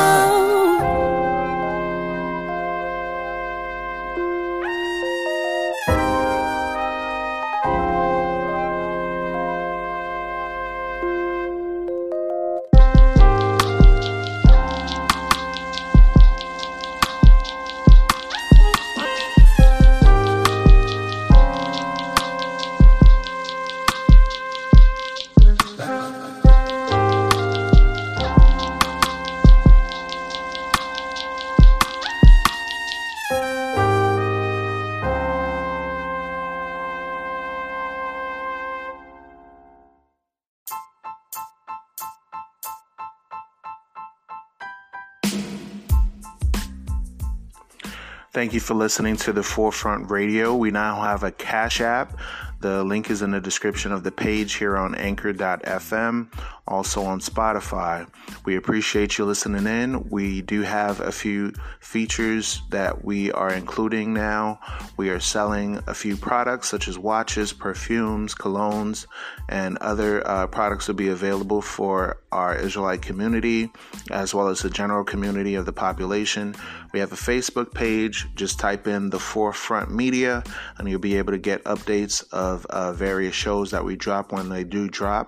Thank 48.40 48.54
you 48.54 48.60
for 48.60 48.72
listening 48.72 49.16
to 49.16 49.34
the 49.34 49.42
Forefront 49.42 50.10
Radio. 50.10 50.54
We 50.54 50.70
now 50.70 51.02
have 51.02 51.24
a 51.24 51.30
Cash 51.30 51.82
App. 51.82 52.18
The 52.60 52.84
link 52.84 53.10
is 53.10 53.22
in 53.22 53.30
the 53.30 53.40
description 53.40 53.90
of 53.90 54.04
the 54.04 54.12
page 54.12 54.54
here 54.54 54.76
on 54.76 54.94
anchor.fm, 54.94 56.30
also 56.68 57.02
on 57.02 57.20
Spotify. 57.20 58.06
We 58.44 58.56
appreciate 58.56 59.16
you 59.16 59.24
listening 59.24 59.66
in. 59.66 60.08
We 60.10 60.42
do 60.42 60.60
have 60.60 61.00
a 61.00 61.10
few 61.10 61.52
features 61.80 62.60
that 62.68 63.02
we 63.02 63.32
are 63.32 63.50
including 63.52 64.12
now. 64.12 64.60
We 64.98 65.08
are 65.08 65.20
selling 65.20 65.80
a 65.86 65.94
few 65.94 66.16
products 66.16 66.68
such 66.68 66.86
as 66.86 66.98
watches, 66.98 67.54
perfumes, 67.54 68.34
colognes, 68.34 69.06
and 69.48 69.78
other 69.78 70.26
uh, 70.28 70.46
products 70.46 70.86
will 70.86 70.96
be 70.96 71.08
available 71.08 71.62
for 71.62 72.20
our 72.30 72.54
Israelite 72.56 73.02
community 73.02 73.72
as 74.10 74.34
well 74.34 74.48
as 74.48 74.60
the 74.60 74.70
general 74.70 75.02
community 75.02 75.54
of 75.54 75.64
the 75.64 75.72
population. 75.72 76.54
We 76.92 77.00
have 77.00 77.12
a 77.12 77.16
Facebook 77.16 77.72
page. 77.72 78.28
Just 78.34 78.58
type 78.58 78.86
in 78.86 79.10
the 79.10 79.18
Forefront 79.18 79.90
Media 79.90 80.42
and 80.76 80.88
you'll 80.88 81.00
be 81.00 81.16
able 81.16 81.32
to 81.32 81.38
get 81.38 81.64
updates 81.64 82.22
of 82.32 82.49
of 82.50 82.66
uh, 82.66 82.92
various 82.92 83.34
shows 83.34 83.70
that 83.70 83.84
we 83.84 83.96
drop 83.96 84.32
when 84.32 84.48
they 84.48 84.64
do 84.64 84.88
drop. 84.88 85.26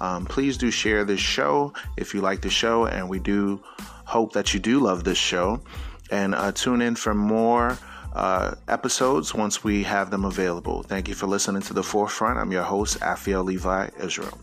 Um, 0.00 0.26
please 0.26 0.56
do 0.56 0.70
share 0.70 1.04
this 1.04 1.20
show 1.20 1.72
if 1.96 2.14
you 2.14 2.20
like 2.20 2.40
the 2.40 2.50
show, 2.50 2.86
and 2.86 3.08
we 3.08 3.18
do 3.18 3.60
hope 4.04 4.32
that 4.32 4.52
you 4.52 4.60
do 4.60 4.80
love 4.80 5.04
this 5.04 5.18
show. 5.18 5.60
And 6.10 6.34
uh, 6.34 6.52
tune 6.52 6.82
in 6.82 6.96
for 6.96 7.14
more 7.14 7.78
uh, 8.14 8.54
episodes 8.66 9.34
once 9.34 9.62
we 9.62 9.82
have 9.84 10.10
them 10.10 10.24
available. 10.24 10.82
Thank 10.82 11.08
you 11.08 11.14
for 11.14 11.26
listening 11.26 11.62
to 11.62 11.74
The 11.74 11.82
Forefront. 11.82 12.38
I'm 12.38 12.52
your 12.52 12.64
host, 12.64 12.98
Afiel 13.00 13.44
Levi 13.44 13.90
Israel. 14.00 14.38